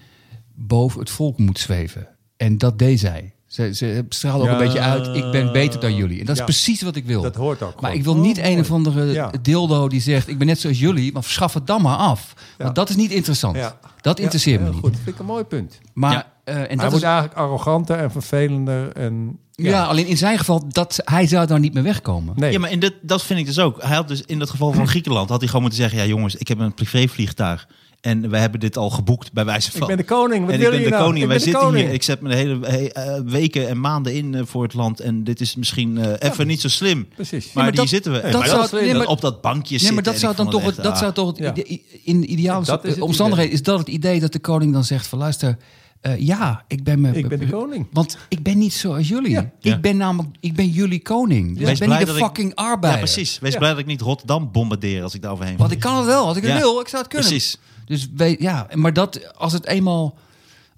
[0.56, 2.08] boven het volk moet zweven.
[2.38, 3.34] En dat deed zij.
[3.48, 5.08] Ze, ze straalde ook Ja, een beetje uit.
[5.16, 6.20] Ik ben beter dan jullie.
[6.20, 6.44] En dat is ja.
[6.46, 7.22] precies wat ik wil.
[7.22, 7.96] Dat hoort ook Maar gewoon.
[7.96, 8.60] ik wil Oh, niet een mooi.
[8.60, 9.32] of andere Ja.
[9.42, 12.34] dildo die zegt: Ik ben net zoals jullie, maar schaf het dan maar af.
[12.58, 12.64] Ja.
[12.64, 13.56] Want dat is niet interessant.
[13.56, 13.80] Ja.
[14.02, 14.80] Dat interesseert Ja, me niet.
[14.80, 15.80] Goed, vind ik een mooi punt.
[15.94, 16.32] Maar, Ja.
[16.44, 18.92] eh, en hij dat wordt is, eigenlijk arroganter en vervelender.
[18.92, 19.38] En,
[19.70, 19.86] ja.
[19.86, 22.34] alleen in zijn geval, dat, hij zou daar niet meer wegkomen.
[22.38, 23.82] Nee, Ja, maar in dit, dat vind ik dus ook.
[23.84, 26.36] Hij had dus in het geval van Griekenland had hij gewoon moeten zeggen: ja, jongens,
[26.36, 27.68] ik heb een privévliegtuig
[28.02, 29.82] en we hebben dit al geboekt bij wijze van.
[29.82, 30.46] ik ben de koning.
[30.46, 31.04] Wat en wil ik ben je de nou?
[31.04, 31.22] koning.
[31.24, 31.86] Ik Wij ben zitten koning.
[31.86, 31.94] hier.
[31.94, 35.00] Ik zet me de hele he- eh, weken en maanden in eh, voor het land.
[35.00, 37.08] En dit is misschien eh, even niet zo slim.
[37.16, 37.46] Precies.
[37.46, 38.22] Maar, Ja, maar dat- zitten we.
[38.22, 39.94] dat maar zou- dat, nee, maar- op dat bankje Nee, zitten.
[39.96, 41.16] maar dat zou dan toch, het echt, dat zou ah.
[41.16, 41.54] toch Ja.
[41.56, 45.08] ide- in de ideale Dat omstandigheden is dat het idee dat de koning dan zegt
[45.08, 45.58] van luister,
[46.02, 47.88] eh, ja, ik ben me, Ik ben de koning.
[47.92, 49.32] Want ik ben niet zoals jullie.
[49.32, 49.52] Ja.
[49.60, 49.76] Ja.
[49.76, 51.58] Ik ben namelijk, ik ben jullie koning.
[51.58, 53.02] Dus Wees ik ben blij niet de dat ik- fucking arbeider.
[53.02, 53.40] Ja, precies.
[53.40, 53.58] Wees Ja.
[53.60, 56.26] blij dat ik niet Rotterdam bombardeer als ik daar overheen Want ik kan het wel.
[56.26, 56.58] Als ik het Ja.
[56.58, 57.30] wil, ik zou het kunnen.
[57.30, 57.58] Precies.
[57.86, 60.18] Dus weet, ja, maar dat als het eenmaal,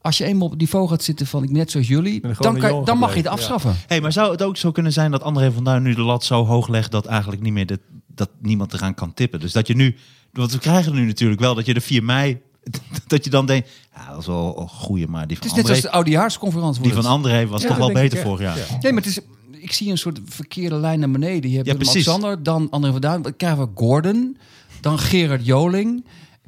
[0.01, 2.85] als je eenmaal op het niveau gaat zitten van ik net zoals jullie, dan, kan,
[2.85, 3.75] dan mag je het afschaffen.
[3.87, 6.23] Hey, maar zou het ook zo kunnen zijn dat André van Duin nu de lat
[6.23, 9.39] zo hoog legt dat eigenlijk niet meer de, dat niemand eraan kan tippen?
[9.39, 9.95] Dus dat je nu,
[10.31, 12.41] want we krijgen nu natuurlijk wel dat je de 4 mei,
[13.07, 15.57] dat je dan denkt, ja, dat is wel een goeie, maar die Het van is
[15.57, 16.81] net zoals de oudejaarsconferentie.
[16.81, 17.11] die van het.
[17.11, 18.57] André was Ja, toch wel beter vorig jaar.
[18.57, 18.63] Ja.
[18.81, 19.19] Nee, maar het is,
[19.51, 21.49] ik zie een soort verkeerde lijn naar beneden.
[21.49, 21.73] Je hebt Ja.
[21.73, 23.21] Alexander, dan André van Duin.
[23.21, 24.37] Dan krijgen we Gordon,
[24.81, 26.05] dan Gerard Joling.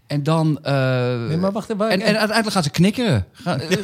[0.08, 0.60] En dan...
[0.64, 1.90] eh, Nee, maar wacht even.
[1.90, 3.26] en, en uiteindelijk gaan ze knikkeren.
[3.32, 3.78] Ga- eh,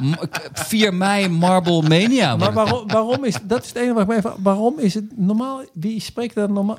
[0.00, 0.14] m-
[0.52, 2.36] 4 mei Marble Mania.
[2.36, 2.54] maar het.
[2.54, 4.34] waarom, waarom is dat is het enige wat ik me even.
[4.38, 5.62] Waarom is het normaal?
[5.72, 6.78] Wie spreekt dat normaal?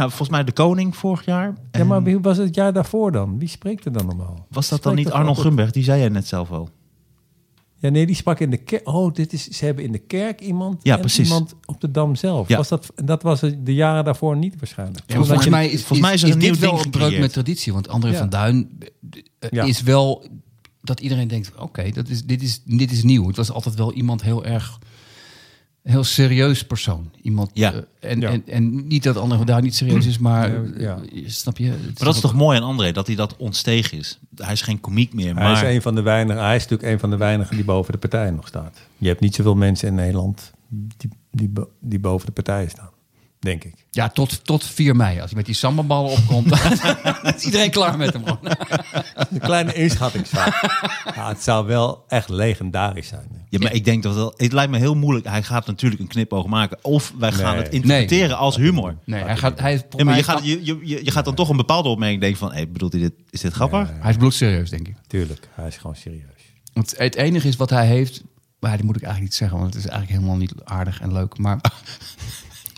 [0.00, 1.54] Nou, volgens mij de koning vorig jaar.
[1.70, 3.38] Ja, maar wie was het jaar daarvoor dan?
[3.38, 4.46] Wie spreekt er dan normaal?
[4.50, 5.70] Was dat dan niet Arnold Grunberg?
[5.70, 6.68] Die zei jij net zelf al.
[7.76, 8.88] Ja, nee, die sprak in de kerk.
[8.88, 11.28] Oh, dit is, ze hebben in de kerk iemand Ja, en precies.
[11.28, 12.48] iemand op de Dam zelf.
[12.48, 12.56] Ja.
[12.56, 15.04] Was dat, en dat was de jaren daarvoor niet waarschijnlijk.
[15.06, 17.18] Ja, volgens je- mij is, volgens mij is is dit nieuw wel ding een breuk
[17.18, 17.72] met traditie.
[17.72, 18.18] Want André Ja.
[18.18, 18.78] van Duin
[19.38, 19.64] eh, Ja.
[19.64, 20.26] is wel
[20.80, 23.26] dat iedereen denkt: oké, dat is dit, is, dit is nieuw.
[23.26, 24.78] Het was altijd wel iemand heel erg.
[25.90, 27.10] Heel serieus persoon.
[27.22, 27.72] Iemand, Ja.
[27.72, 28.28] eh, en, Ja.
[28.30, 30.98] en, en niet dat André Duin niet serieus is, maar Ja, ja.
[31.14, 31.66] eh, snap je?
[31.70, 34.18] Het Maar dat is toch mooi aan André, dat hij dat ontstegen is.
[34.36, 35.64] Hij is geen komiek meer, Hij maar...
[35.66, 36.42] is een van de weinigen.
[36.44, 38.78] Hij is natuurlijk een van de weinigen die boven de partij nog staat.
[38.98, 41.50] Je hebt niet zoveel mensen in Nederland die, die,
[41.80, 42.89] die boven de partij staan,
[43.40, 43.74] denk ik.
[43.90, 45.20] Ja, tot, tot 4 mei.
[45.20, 46.48] Als hij met die sambaballen opkomt,
[47.22, 48.22] dan is iedereen klaar met hem.
[49.30, 50.54] Een kleine inschattingsfout.
[51.14, 53.26] ja, het zou wel echt legendarisch zijn.
[53.48, 55.26] Ja, maar ik denk dat wel, het lijkt me heel moeilijk.
[55.26, 56.78] Hij gaat natuurlijk een knipoog maken.
[56.82, 57.62] Of wij gaan Nee.
[57.62, 58.96] het interpreteren als humor.
[59.04, 61.56] Nee, hij, gaat, hij, Ja, maar je gaat, je, je, je gaat dan toch een
[61.56, 62.52] bepaalde opmerking denken van...
[62.52, 63.90] Hey, bedoelt hij dit, is dit grappig?
[64.00, 64.96] Hij is bloedserieus, denk ik.
[65.06, 66.22] Tuurlijk, hij is gewoon serieus.
[66.72, 68.22] Want het enige is wat hij heeft,
[68.60, 71.12] Maar die moet ik eigenlijk niet zeggen, want het is eigenlijk helemaal niet aardig en
[71.12, 71.38] leuk.
[71.38, 71.60] Maar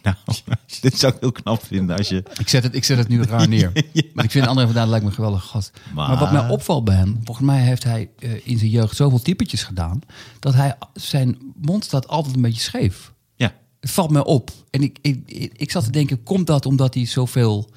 [0.02, 0.16] Nou,
[0.80, 2.24] dit zou ik heel knap vinden als je...
[2.38, 3.72] ik zet het, ik zet het nu raar neer.
[4.14, 5.70] Maar ik vind André van Duin lijkt me een geweldige gast.
[5.94, 8.96] Maar, Maar- wat mij opvalt bij hem, volgens mij heeft hij eh, in zijn jeugd
[8.96, 10.00] zoveel typetjes gedaan,
[10.38, 13.12] dat hij zijn mond staat altijd een beetje scheef.
[13.36, 14.50] Ja, Het valt me op.
[14.70, 17.70] En ik, ik, ik, ik zat te denken, komt dat omdat hij zoveel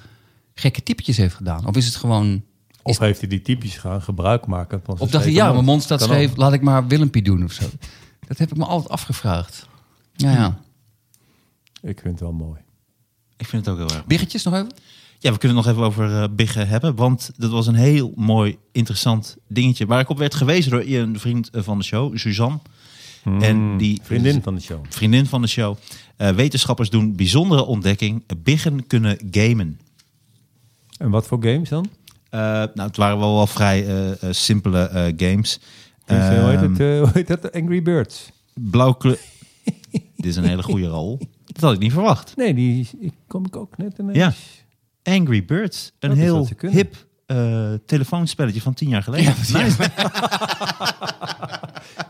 [0.54, 1.68] gekke typetjes heeft gedaan?
[1.68, 2.44] Of is het gewoon...
[2.84, 5.66] Of heeft hij die typisch gaan gebruik maken van zijn Of dacht hij, ja, mijn
[5.66, 7.64] mond staat scheef, laat ik maar Willempie doen of zo.
[8.28, 9.68] Dat heb ik me altijd afgevraagd.
[10.14, 10.60] Ja, ja.
[11.86, 12.60] Ik vind het wel mooi.
[13.38, 14.06] ik vind het ook heel erg.
[14.06, 14.72] Biggetjes nog even?
[15.20, 16.96] Ja, we kunnen het nog even over eh, Biggen hebben.
[16.96, 19.86] Want dat was een heel mooi, interessant dingetje.
[19.86, 22.60] Waar ik op werd gewezen door een vriend eh, van de show, Suzanne.
[23.40, 24.86] En die Hmm, Vriendin van de show.
[24.90, 25.78] vriendin van de show.
[26.18, 28.24] Eh, wetenschappers doen bijzondere ontdekking.
[28.44, 29.80] Biggen kunnen gamen.
[30.98, 31.90] En wat voor games dan?
[32.30, 33.86] Eh, nou, het waren wel wel vrij
[34.32, 35.60] simpele eh, games.
[36.06, 37.52] Dus, eh, hoe, heet Ehm, het, eh, hoe heet dat?
[37.52, 38.30] Angry Birds.
[38.54, 39.20] Blauw kleur.
[40.16, 41.20] Dit is een hele goede rol.
[41.56, 42.36] Dat had ik niet verwacht.
[42.36, 44.18] Nee, die ik, kom ik ook net ineens.
[44.18, 44.34] Ja.
[45.14, 45.92] Angry Birds.
[46.00, 49.34] Een Dat heel hip eh, telefoonspelletje van tien jaar geleden.
[49.54, 49.90] Nice.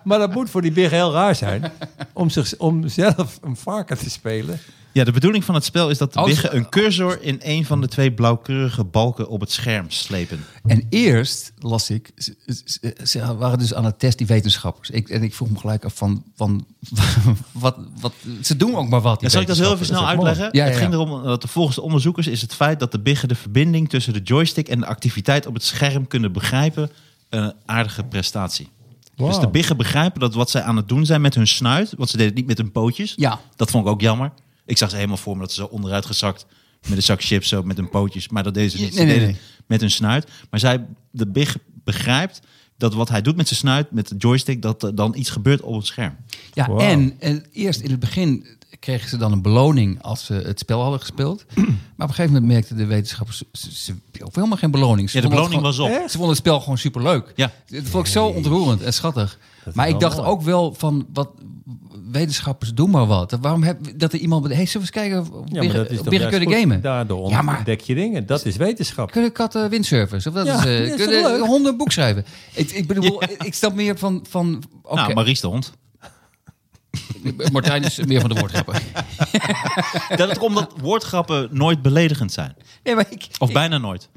[0.04, 1.72] Maar dat moet voor die big heel raar zijn.
[2.14, 4.60] om, zich, om zelf een varken te spelen.
[4.96, 7.66] Ja, de bedoeling van het spel is dat de Als- biggen een cursor in een
[7.66, 10.46] van de twee blauwkeurige balken op het scherm slepen.
[10.66, 14.90] En eerst las ik, ze, ze- ze waren dus aan het test, die wetenschappers.
[14.90, 16.66] Ik, en ik vroeg me gelijk af van, van
[17.52, 19.22] wat, wat, ze doen ook maar wat.
[19.22, 20.50] Ja, zal ik dat heel even snel dat uitleggen?
[20.52, 23.28] Ja, het ging erom dat de, volgens de onderzoekers is het feit dat de biggen
[23.28, 26.90] de verbinding tussen de joystick en de activiteit op het scherm kunnen begrijpen
[27.30, 28.70] een aardige prestatie.
[29.16, 32.10] Dus de biggen begrijpen dat wat zij aan het doen zijn met hun snuit, want
[32.10, 33.14] ze deden het niet met hun pootjes.
[33.16, 33.40] Ja.
[33.56, 34.32] Dat vond ik ook jammer.
[34.66, 36.46] Ik zag ze helemaal voor me dat ze zo onderuit gezakt
[36.88, 38.30] met een zak chips zo met hun pootjes.
[38.30, 38.94] Maar dat deden ze niet.
[38.94, 39.42] Ze Nee, nee, deden nee.
[39.58, 40.28] het met hun snuit.
[40.50, 42.42] Maar zij, de big begrijpt
[42.78, 45.62] dat wat hij doet met zijn snuit, met de joystick, dat er dan iets gebeurt
[45.62, 46.16] op het scherm.
[46.54, 48.46] Ja, en, en eerst in het begin
[48.80, 51.46] kregen ze dan een beloning als ze het spel hadden gespeeld.
[51.56, 55.10] maar op een gegeven moment merkten de wetenschappers, ze, ze of helemaal geen beloning.
[55.10, 55.90] Ze Ja, de beloning was op.
[55.90, 57.34] Ze vonden het spel gewoon superleuk.
[57.36, 57.52] Ja.
[57.68, 59.40] Het vond ik zo ontroerend en schattig.
[59.74, 60.30] Maar ik dacht mooi.
[60.30, 61.30] ook wel van, wat
[62.16, 63.38] wetenschappers doen maar wat.
[63.42, 64.46] Waarom heb, dat er iemand...
[64.46, 66.54] Hey, zullen we eens kijken of Ja, dat is kunnen goed.
[66.54, 66.82] gamen?
[66.82, 68.26] Daardoor Ja, maar- ontdek je dingen.
[68.26, 69.12] Dat is wetenschap.
[69.12, 70.28] Kunnen katten windsurfers?
[70.28, 71.42] Of dat Ja, is, eh, toch kunnen leuk?
[71.46, 72.26] honden een boek schrijven?
[72.54, 74.26] Ik, ik bedoel, ik snap meer van...
[74.30, 75.74] van oké, Nou, Maries de hond.
[77.52, 78.76] Martijn is meer van de woordgrappen.
[80.18, 82.56] Dat het omdat woordgrappen nooit beledigend zijn.
[82.84, 83.28] Nee, maar ik...
[83.40, 84.10] Of bijna nooit.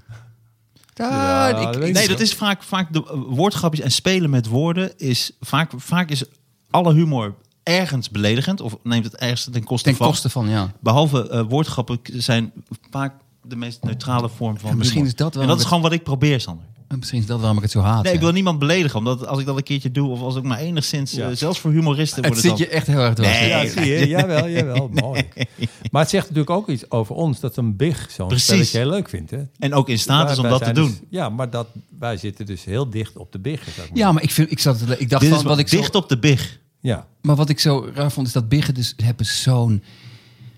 [0.94, 4.98] Ja, ik- ik- Nee, dat is vaak, vaak de eh, woordgrapjes en spelen met woorden
[4.98, 6.24] is vaak, vaak is
[6.70, 7.34] alle humor
[7.68, 10.06] ergens beledigend of neemt het ergens ten koste Ten van.
[10.08, 10.72] koste van, ja.
[10.80, 12.52] Behalve eh, woordgrappen zijn
[12.90, 15.12] vaak de meest neutrale vorm van Ja, misschien humor.
[15.12, 16.64] is dat wel En dat is gewoon wat ik probeer, Sander.
[16.88, 18.02] En Misschien is dat waarom ik het zo haat.
[18.04, 20.42] Nee, ik wil niemand beledigen, omdat als ik dat een keertje doe of als ik
[20.42, 21.28] maar enigszins, Ja.
[21.30, 22.68] eh, zelfs voor humoristen Het wordt zit het dan...
[22.68, 23.38] je echt heel erg dwars.
[23.40, 23.48] Nee.
[23.48, 24.08] Ja, zie je.
[24.16, 24.88] Jawel, jawel.
[24.92, 25.28] Mooi.
[25.90, 28.46] Maar het zegt natuurlijk ook iets over ons dat een big zo'n Precies.
[28.46, 29.30] spelletje heel leuk vindt.
[29.30, 29.42] Hè?
[29.58, 30.86] En ook in staat is om dat te zijn doen.
[30.88, 31.66] dus- ja, maar dat,
[31.98, 33.62] wij zitten dus heel dicht op de big.
[33.94, 35.76] Ja, maar ik, vind, ik, zat, ik dacht Dit van is wat wat ik zo,
[35.76, 36.58] dicht op de big.
[36.80, 37.06] Ja.
[37.22, 39.82] Maar wat ik zo raar vond, is dat biggen dus hebben zo'n...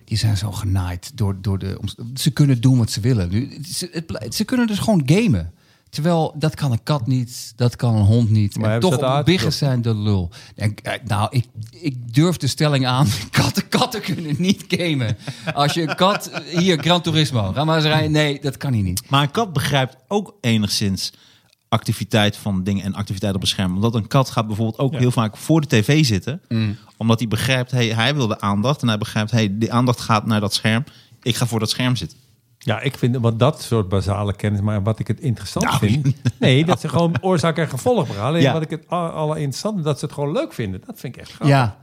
[0.05, 1.81] Die zijn zo genaaid door, door de...
[2.15, 3.31] Ze kunnen doen wat ze willen.
[3.31, 5.53] Nu, ze, het, ze kunnen dus gewoon gamen.
[5.91, 8.59] Terwijl, dat kan een kat niet, dat kan een hond niet.
[8.59, 10.31] Maar en toch, biggen zijn de lul.
[10.55, 13.07] En, eh, nou, ik, ik durf de stelling aan.
[13.31, 15.17] Katten, katten kunnen niet gamen.
[15.55, 16.31] Als je een kat...
[16.45, 17.53] Hier, Gran Turismo.
[17.53, 18.11] Ga maar eens rijden.
[18.11, 19.03] Nee, dat kan hij niet.
[19.09, 21.13] Maar een kat begrijpt ook enigszins
[21.75, 23.75] activiteit van dingen en activiteit op een scherm.
[23.75, 24.99] Omdat een kat gaat bijvoorbeeld ook Ja.
[24.99, 26.41] heel vaak voor de tv zitten.
[26.49, 26.77] Mm.
[26.97, 28.83] Omdat hij begrijpt, hey, hij wil de aandacht.
[28.83, 30.85] En hij begrijpt, hey, die aandacht gaat naar dat scherm.
[31.23, 32.19] Ik ga voor dat scherm zitten.
[32.59, 36.17] ja, ik vind wat dat soort basale kennis, maar wat ik het interessant Nou, vind,
[36.39, 38.19] nee, dat ze gewoon oorzaak en gevolg.
[38.19, 38.53] Alleen Ja.
[38.53, 40.83] wat ik het alle allerinteressant dat ze het gewoon leuk vinden.
[40.87, 41.57] Dat vind ik echt grappig.
[41.57, 41.77] Ja.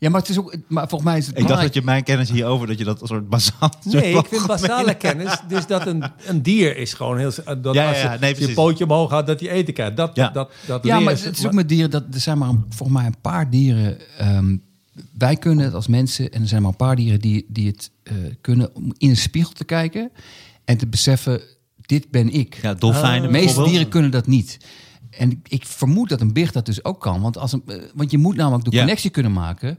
[0.00, 0.56] Ja, maar het is ook...
[0.66, 3.00] Maar volgens mij is het Ik dacht dat je mijn kennis hierover, dat je dat
[3.00, 3.72] een soort bazaal...
[3.84, 7.32] Nee, ik vind basale kennis, dus dat een, een dier is gewoon heel...
[7.62, 9.96] Dat Ja, als ja, je, ja, nee, je pootje omhoog gaat, dat hij eten krijgt.
[9.96, 10.28] Dat, Ja.
[10.28, 12.98] dat, dat Ja, maar het is ook met dieren dat er zijn maar een, volgens
[12.98, 13.98] mij een paar dieren.
[14.18, 14.56] ehm,
[15.18, 17.90] wij kunnen het als mensen en er zijn maar een paar dieren die, die het
[18.02, 20.10] eh, kunnen om in een spiegel te kijken
[20.64, 21.40] en te beseffen:
[21.76, 22.58] dit ben ik.
[22.62, 24.58] Ja, dolfijnen de meeste dieren kunnen dat niet.
[25.10, 28.10] En ik vermoed dat een big dat dus ook kan, want als een, eh, want
[28.10, 28.78] je moet namelijk de Ja.
[28.78, 29.78] connectie kunnen maken.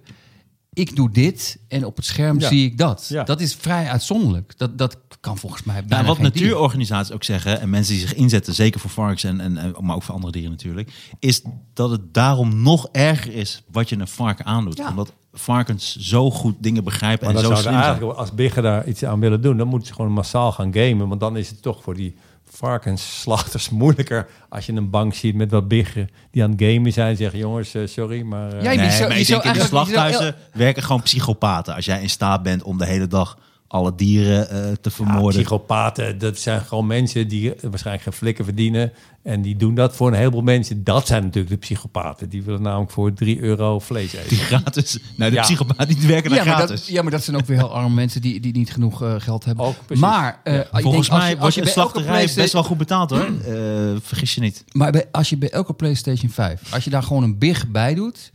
[0.73, 2.47] Ik doe dit en op het scherm Ja.
[2.47, 3.05] zie ik dat.
[3.09, 3.23] Ja.
[3.23, 4.53] Dat is vrij uitzonderlijk.
[4.57, 6.41] Dat, dat kan volgens mij bijna Nou, wat geen dier.
[6.41, 10.03] natuurorganisaties ook zeggen, en mensen die zich inzetten, zeker voor varkens, en, en, maar ook
[10.03, 11.41] voor andere dieren natuurlijk, is
[11.73, 14.77] dat het daarom nog erger is wat je een varken aandoet.
[14.77, 14.89] Ja.
[14.89, 17.75] Omdat varkens zo goed dingen begrijpen Maar en zo slim zijn.
[17.75, 21.07] eigenlijk, als Biggen daar iets aan willen doen, dan moeten ze gewoon massaal gaan gamen.
[21.07, 22.15] Want dan is het toch voor die
[22.51, 27.15] varkensslachters moeilijker als je een bank ziet met wat biggen die aan het gamen zijn.
[27.15, 28.63] Zeggen jongens, eh, sorry, maar...
[28.63, 28.71] Ja,
[29.07, 31.75] Nee, je denk in de slachthuizen werken gewoon psychopaten.
[31.75, 33.37] Als jij in staat bent om de hele dag
[33.71, 35.29] alle dieren eh, te Ja, vermoorden.
[35.41, 38.91] psychopaten, dat zijn gewoon mensen die waarschijnlijk geen flikken verdienen.
[39.23, 40.83] En die doen dat voor een heleboel mensen.
[40.83, 42.29] Dat zijn natuurlijk de psychopaten.
[42.29, 44.29] Die willen namelijk voor 3 euro vlees eten.
[44.29, 44.97] die gratis.
[45.15, 45.41] Nou, de Ja.
[45.41, 46.79] psychopaten die werken Ja maar, gratis.
[46.79, 49.13] dat, ja, maar dat zijn ook weer heel arme mensen die, die niet genoeg eh,
[49.17, 49.65] geld hebben.
[49.65, 52.05] Ook, maar eh, ik denk, Volgens als mij je- als je een bij elke slachterij
[52.07, 53.29] PlayStation- best wel goed betaald hoor.
[53.51, 54.63] Eh, vergis je niet.
[54.71, 57.93] Maar bij, als je bij elke PlayStation 5, als je daar gewoon een big bij
[57.95, 58.31] doet.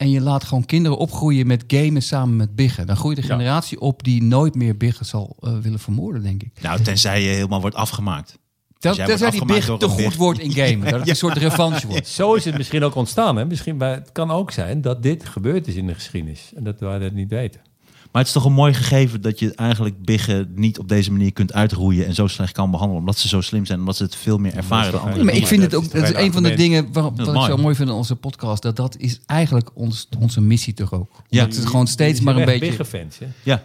[0.00, 2.86] En je laat gewoon kinderen opgroeien met gamen samen met biggen.
[2.86, 3.30] dan groeit een Ja.
[3.30, 6.50] generatie op die nooit meer biggen zal eh, willen vermoorden, denk ik.
[6.60, 8.38] Nou, tenzij je helemaal wordt afgemaakt.
[8.78, 10.16] Dat, dat wordt die big te goed big.
[10.16, 10.90] wordt in gamen.
[10.90, 12.08] Dat het een soort revanche wordt.
[12.08, 13.36] Zo is het misschien ook ontstaan.
[13.36, 13.44] Hè?
[13.44, 16.52] Misschien bij, het kan ook zijn dat dit gebeurd is in de geschiedenis.
[16.56, 17.60] En dat wij dat niet weten.
[18.12, 21.32] Maar het is toch een mooi gegeven dat je eigenlijk biggen niet op deze manier
[21.32, 23.00] kunt uitroeien en zo slecht kan behandelen.
[23.00, 25.24] Omdat ze zo slim zijn, omdat ze het veel meer ervaren is dan toch andere
[25.24, 27.26] maar ik vind het is ook, dat is een van de dingen waar, wat is
[27.26, 27.74] ik zo mooi.
[27.74, 28.62] vind aan onze podcast.
[28.62, 31.22] Dat dat is eigenlijk ons, onze missie toch ook.
[31.28, 31.44] Ja.
[31.44, 32.68] Dat het gewoon steeds maar een beetje...
[32.68, 33.26] Biggenfans, hè?
[33.42, 33.64] Ja,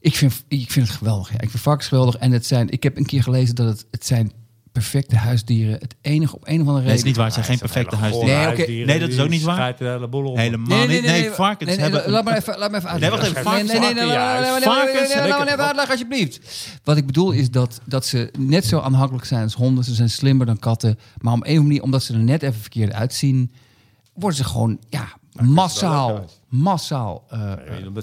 [0.00, 1.28] Ik vind, ik vind het geweldig.
[1.32, 1.40] Ja.
[1.40, 2.16] Ik vind varkens geweldig.
[2.16, 4.32] En het zijn, ik heb een keer gelezen dat het, het zijn
[4.74, 5.74] perfecte huisdieren.
[5.80, 6.96] Het enige op een of andere nee, reden.
[6.96, 7.24] is niet waar.
[7.24, 8.56] Het zijn geen perfecte huisdieren.
[8.56, 8.84] Nee.
[8.84, 9.54] Nee, dat is ook niet waar.
[9.56, 10.36] Schijten de hele boel op.
[10.36, 11.02] Helemaal niet.
[11.02, 12.10] Nee, varkens hebben...
[12.10, 13.44] Laat me even, laat me even Nee, uitleggen.
[13.44, 13.66] wacht even.
[13.66, 15.52] Nee, nee, nee, nee, Varkens- nee, nee, nee, nee, varkens- nee, nee, nee, laat me
[15.52, 16.40] even uitleggen alsjeblieft.
[16.84, 19.84] Wat ik bedoel is dat, dat ze net zo aanhankelijk zijn als honden.
[19.84, 20.98] Ze zijn slimmer dan katten.
[21.20, 23.52] Maar om een of manier, omdat ze er net even verkeerd uitzien...
[24.14, 25.06] worden ze gewoon ja,
[25.42, 27.24] massaal, massaal...
[27.28, 27.52] eh,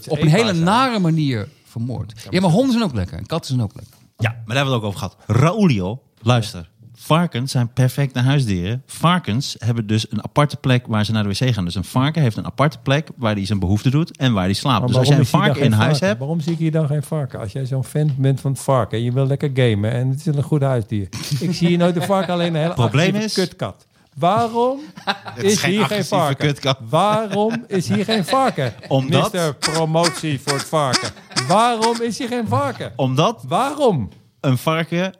[0.07, 0.63] op een hele zijn.
[0.63, 2.27] nare manier vermoord.
[2.29, 3.17] Ja, maar honden zijn ook lekker.
[3.17, 3.95] En katten zijn ook lekker.
[4.17, 5.41] Ja, maar daar hebben we het ook over gehad.
[5.41, 6.69] Raulio, luister.
[6.95, 8.83] Varkens zijn perfecte huisdieren.
[8.85, 11.65] Varkens hebben dus een aparte plek waar ze naar de wc gaan.
[11.65, 14.53] Dus een varken heeft een aparte plek waar hij zijn behoefte doet en waar hij
[14.53, 14.79] slaapt.
[14.79, 16.19] Maar Dus als jij een varken in huis hebt...
[16.19, 17.39] Waarom zie ik hier dan geen varken?
[17.39, 20.19] Als jij zo'n fan bent van het varken en je wil lekker gamen en het
[20.19, 21.07] is een goed huisdier.
[21.39, 23.85] ik zie hier nooit een varken, alleen een hele Probleem is- kutkat.
[24.17, 24.79] Waarom
[25.41, 26.47] is hier geen varken?
[26.47, 26.77] kutkat.
[26.89, 28.73] Waarom is hier geen varken?
[28.87, 31.09] Omdat- Mister promotie voor het varken.
[31.47, 32.91] Waarom is hier geen varken?
[32.95, 34.09] Omdat Waarom?
[34.39, 35.13] een varken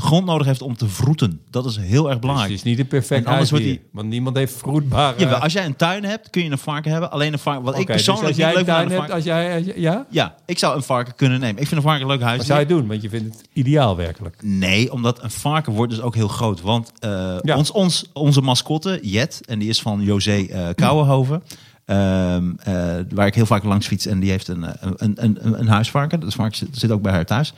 [0.00, 1.40] grond nodig heeft om te vroeten.
[1.50, 2.50] Dat is heel erg Dus belangrijk.
[2.50, 3.84] het is niet een perfect En anders wordt huisdier.
[3.84, 5.18] die- Want niemand heeft vroedbare...
[5.18, 7.10] Jawel, als jij een tuin hebt, kun je een varken hebben.
[7.10, 7.62] Alleen een varken...
[7.64, 9.72] Wat ik dus persoonlijk als jij een leuk tuin hebt, als jij...
[9.76, 10.06] ja?
[10.10, 11.60] Ja, ik zou een varken kunnen nemen.
[11.62, 12.48] Ik vind een varken een leuk Wat huisdier.
[12.56, 12.86] zou je doen?
[12.86, 14.36] Want je vindt het ideaal werkelijk.
[14.42, 16.60] Nee, omdat een varken wordt dus ook heel groot.
[16.60, 17.56] Want eh, Ja.
[17.56, 21.42] ons, ons, onze mascotte, Jet, en die is van José eh Kouwenhoven.
[21.88, 24.06] Ehm, eh, waar ik heel vaak langs fiets.
[24.06, 26.20] En die heeft een, eh, een, een, een, een huisvarken.
[26.20, 27.52] Dat varken zit, zit ook bij haar thuis.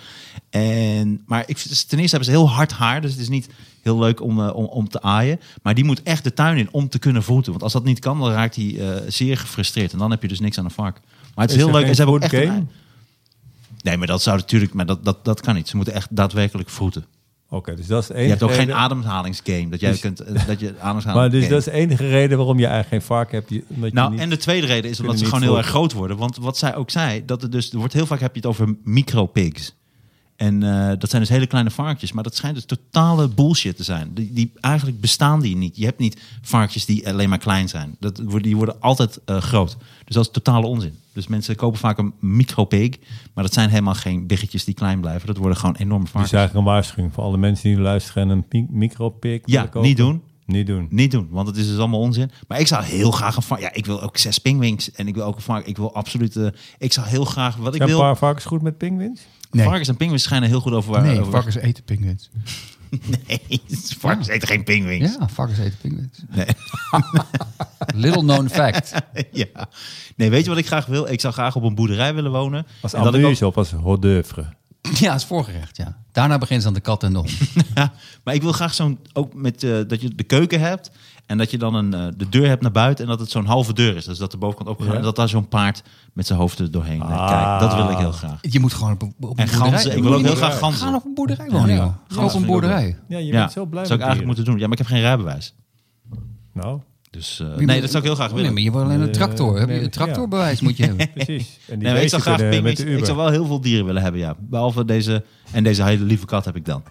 [0.51, 3.01] En, maar ik, vind- ten eerste hebben ze heel hard haar.
[3.01, 3.49] Dus het is niet
[3.83, 5.41] heel leuk om, eh, om, om te aaien.
[5.62, 7.51] Maar die moet echt de tuin in om te kunnen voeten.
[7.51, 9.93] Want als dat niet kan, dan raakt hij zeer gefrustreerd.
[9.93, 11.03] En dan heb je dus niks aan een varken.
[11.35, 11.89] Maar het is, Is heel leuk.
[11.89, 12.33] En ze hebben ook echt.
[13.83, 14.72] Nee, maar dat zou natuurlijk...
[14.74, 15.68] Maar dat, dat, dat kan niet.
[15.68, 17.05] Ze moeten echt daadwerkelijk vroeten.
[17.53, 19.68] Oké, dus dat is de Je hebt ook geen ademhalingsgame.
[19.68, 21.14] Dat jij Dus- kunt eh, dat je ademhaling.
[21.14, 23.48] Maar dus dat is de enige reden waarom je eigenlijk geen varken hebt.
[23.48, 26.16] die- Nou, niet- en de tweede reden is omdat ze gewoon heel erg groot worden.
[26.16, 28.48] Want wat zij ook zei, dat er dus er wordt heel vaak heb je het
[28.48, 29.74] over micropigs.
[30.36, 33.82] En eh, dat zijn dus hele kleine varkentjes, maar dat schijnt dus totale bullshit te
[33.84, 34.11] zijn.
[34.14, 35.76] Die, die eigenlijk bestaan die niet.
[35.76, 37.96] Je hebt niet varkentjes die alleen maar klein zijn.
[37.98, 39.76] Dat, die worden altijd eh, groot.
[40.05, 40.94] Dus dat is totale onzin.
[41.12, 42.96] Dus mensen kopen vaak een micropig,
[43.34, 45.26] maar dat zijn helemaal geen biggetjes die klein blijven.
[45.26, 46.32] Dat worden gewoon enorme Dus varkens.
[46.32, 49.88] eigenlijk een waarschuwing voor alle mensen die luisteren en een mi- micropik Ja, willen kopen.
[49.88, 50.22] niet doen.
[50.46, 50.86] Niet doen.
[50.90, 52.30] Niet doen, want het is dus allemaal onzin.
[52.48, 53.61] Maar ik zou heel graag een.
[53.61, 55.68] Ja, ik wil ook zes pingwings en ik wil ook een varken.
[55.70, 56.36] Ik wil absoluut.
[56.36, 56.46] eh,
[56.78, 57.56] ik zou heel graag.
[57.56, 58.04] Wat ik Zijn een wil.
[58.04, 59.20] paar varkens goed met pinguïns?
[59.50, 59.64] Nee.
[59.66, 61.02] Varkens en pinguïns schijnen heel goed over.
[61.02, 62.30] Nee, over varkens eten pinguïns.
[63.28, 63.61] Nee,
[63.99, 65.16] varkens eten geen pinguïns.
[65.18, 66.18] Ja, varkens eten pinguïns.
[66.28, 66.47] Nee.
[68.05, 68.93] Little known fact.
[69.32, 69.68] ja.
[70.16, 71.07] Nee, weet je wat ik graag wil?
[71.09, 72.66] Ik zou graag op een boerderij willen wonen.
[72.80, 74.45] Als ik ook- amuse of als hors d'oeuvre?
[74.95, 75.97] Ja, is voorgerecht, ja.
[76.12, 77.32] Daarna begint ze aan de kat en de hond.
[77.74, 77.93] Ja,
[78.24, 80.91] maar ik wil graag zo'n ook met eh, dat je de keuken hebt
[81.31, 83.45] en dat je dan een eh, de deur hebt naar buiten en dat het zo'n
[83.47, 84.05] halve deur is.
[84.05, 84.99] Dus dat de bovenkant opgegaan Ja.
[84.99, 87.03] en dat daar zo'n paard met zijn hoofd er doorheen.
[87.03, 87.28] Ah.
[87.28, 87.61] Kijkt.
[87.61, 88.39] Dat wil ik heel graag.
[88.41, 89.70] Je moet gewoon op, een- op een En boerderij.
[89.70, 89.97] ganzen.
[89.97, 90.95] Ik wil ook heel graag Ga ganzen.
[90.95, 91.97] op een boerderij wonen.
[92.09, 92.97] Ga op een boerderij.
[93.09, 94.55] Ja, je Ja, bent zo blij zou ik eigenlijk moeten doen.
[94.55, 95.55] Ja, maar ik heb geen rijbewijs.
[96.53, 98.53] Nou, Dus eh, nee, dat zou ik heel graag Nee, willen.
[98.53, 99.59] maar je wil alleen een Eh, tractor.
[99.59, 101.11] Heb je nee, een tractorbewijs moet je hebben.
[101.12, 101.59] precies.
[101.68, 104.20] En die Nee, ik zou graag de Ik zou wel heel veel dieren willen hebben,
[104.20, 104.35] ja.
[104.39, 106.83] Behalve deze en deze hele lieve kat heb ik dan.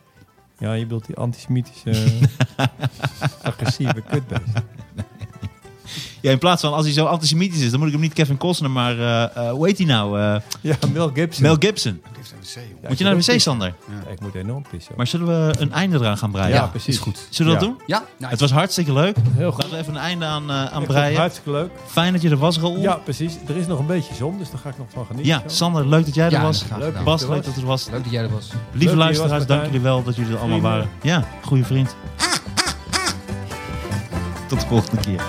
[0.60, 1.92] Ja, je wilt die antisemitische,
[3.44, 4.44] agressieve kutbeest.
[6.22, 8.38] Ja, in plaats van als hij zo antisemitisch is, dan moet ik hem niet Kevin
[8.38, 10.20] Costner, maar eh, eh, hoe heet hij nou?
[10.20, 11.44] Eh, Ja, Mel Gibson.
[11.44, 12.02] Mel Gibson.
[12.42, 12.56] Wc.
[12.82, 13.74] Ja, moet je naar de wc, Sander?
[14.06, 14.94] Ja, ik moet enorm pissen.
[14.98, 16.50] Maar zullen we een einde eraan gaan breien?
[16.54, 16.96] ja, precies.
[16.96, 17.28] is goed.
[17.30, 17.98] Zullen we dat Ja.
[17.98, 18.06] doen?
[18.20, 19.16] Ja, Het was hartstikke leuk.
[19.36, 19.58] Heel goed.
[19.64, 21.20] Laten we even een einde aan, aan breien.
[21.20, 21.70] Hartstikke leuk.
[21.88, 22.80] Fijn dat je er was, Raoul.
[22.80, 23.34] Ja, precies.
[23.48, 25.32] Er is nog een beetje zon, dus daar ga ik nog van genieten.
[25.32, 25.56] Ja, zo.
[25.56, 26.64] Sander, leuk dat jij er Ja, was.
[26.78, 27.04] Leuk.
[27.04, 27.90] Bas, leuk dat er was.
[27.92, 28.50] Leuk dat jij er was.
[28.72, 30.80] Lieve er luisteraars, was, dank jullie wel dat jullie er allemaal Vrienden.
[31.02, 31.24] waren.
[31.24, 31.96] Ja, goede vriend.
[34.48, 35.22] Tot de volgende keer.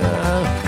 [0.00, 0.67] Uh,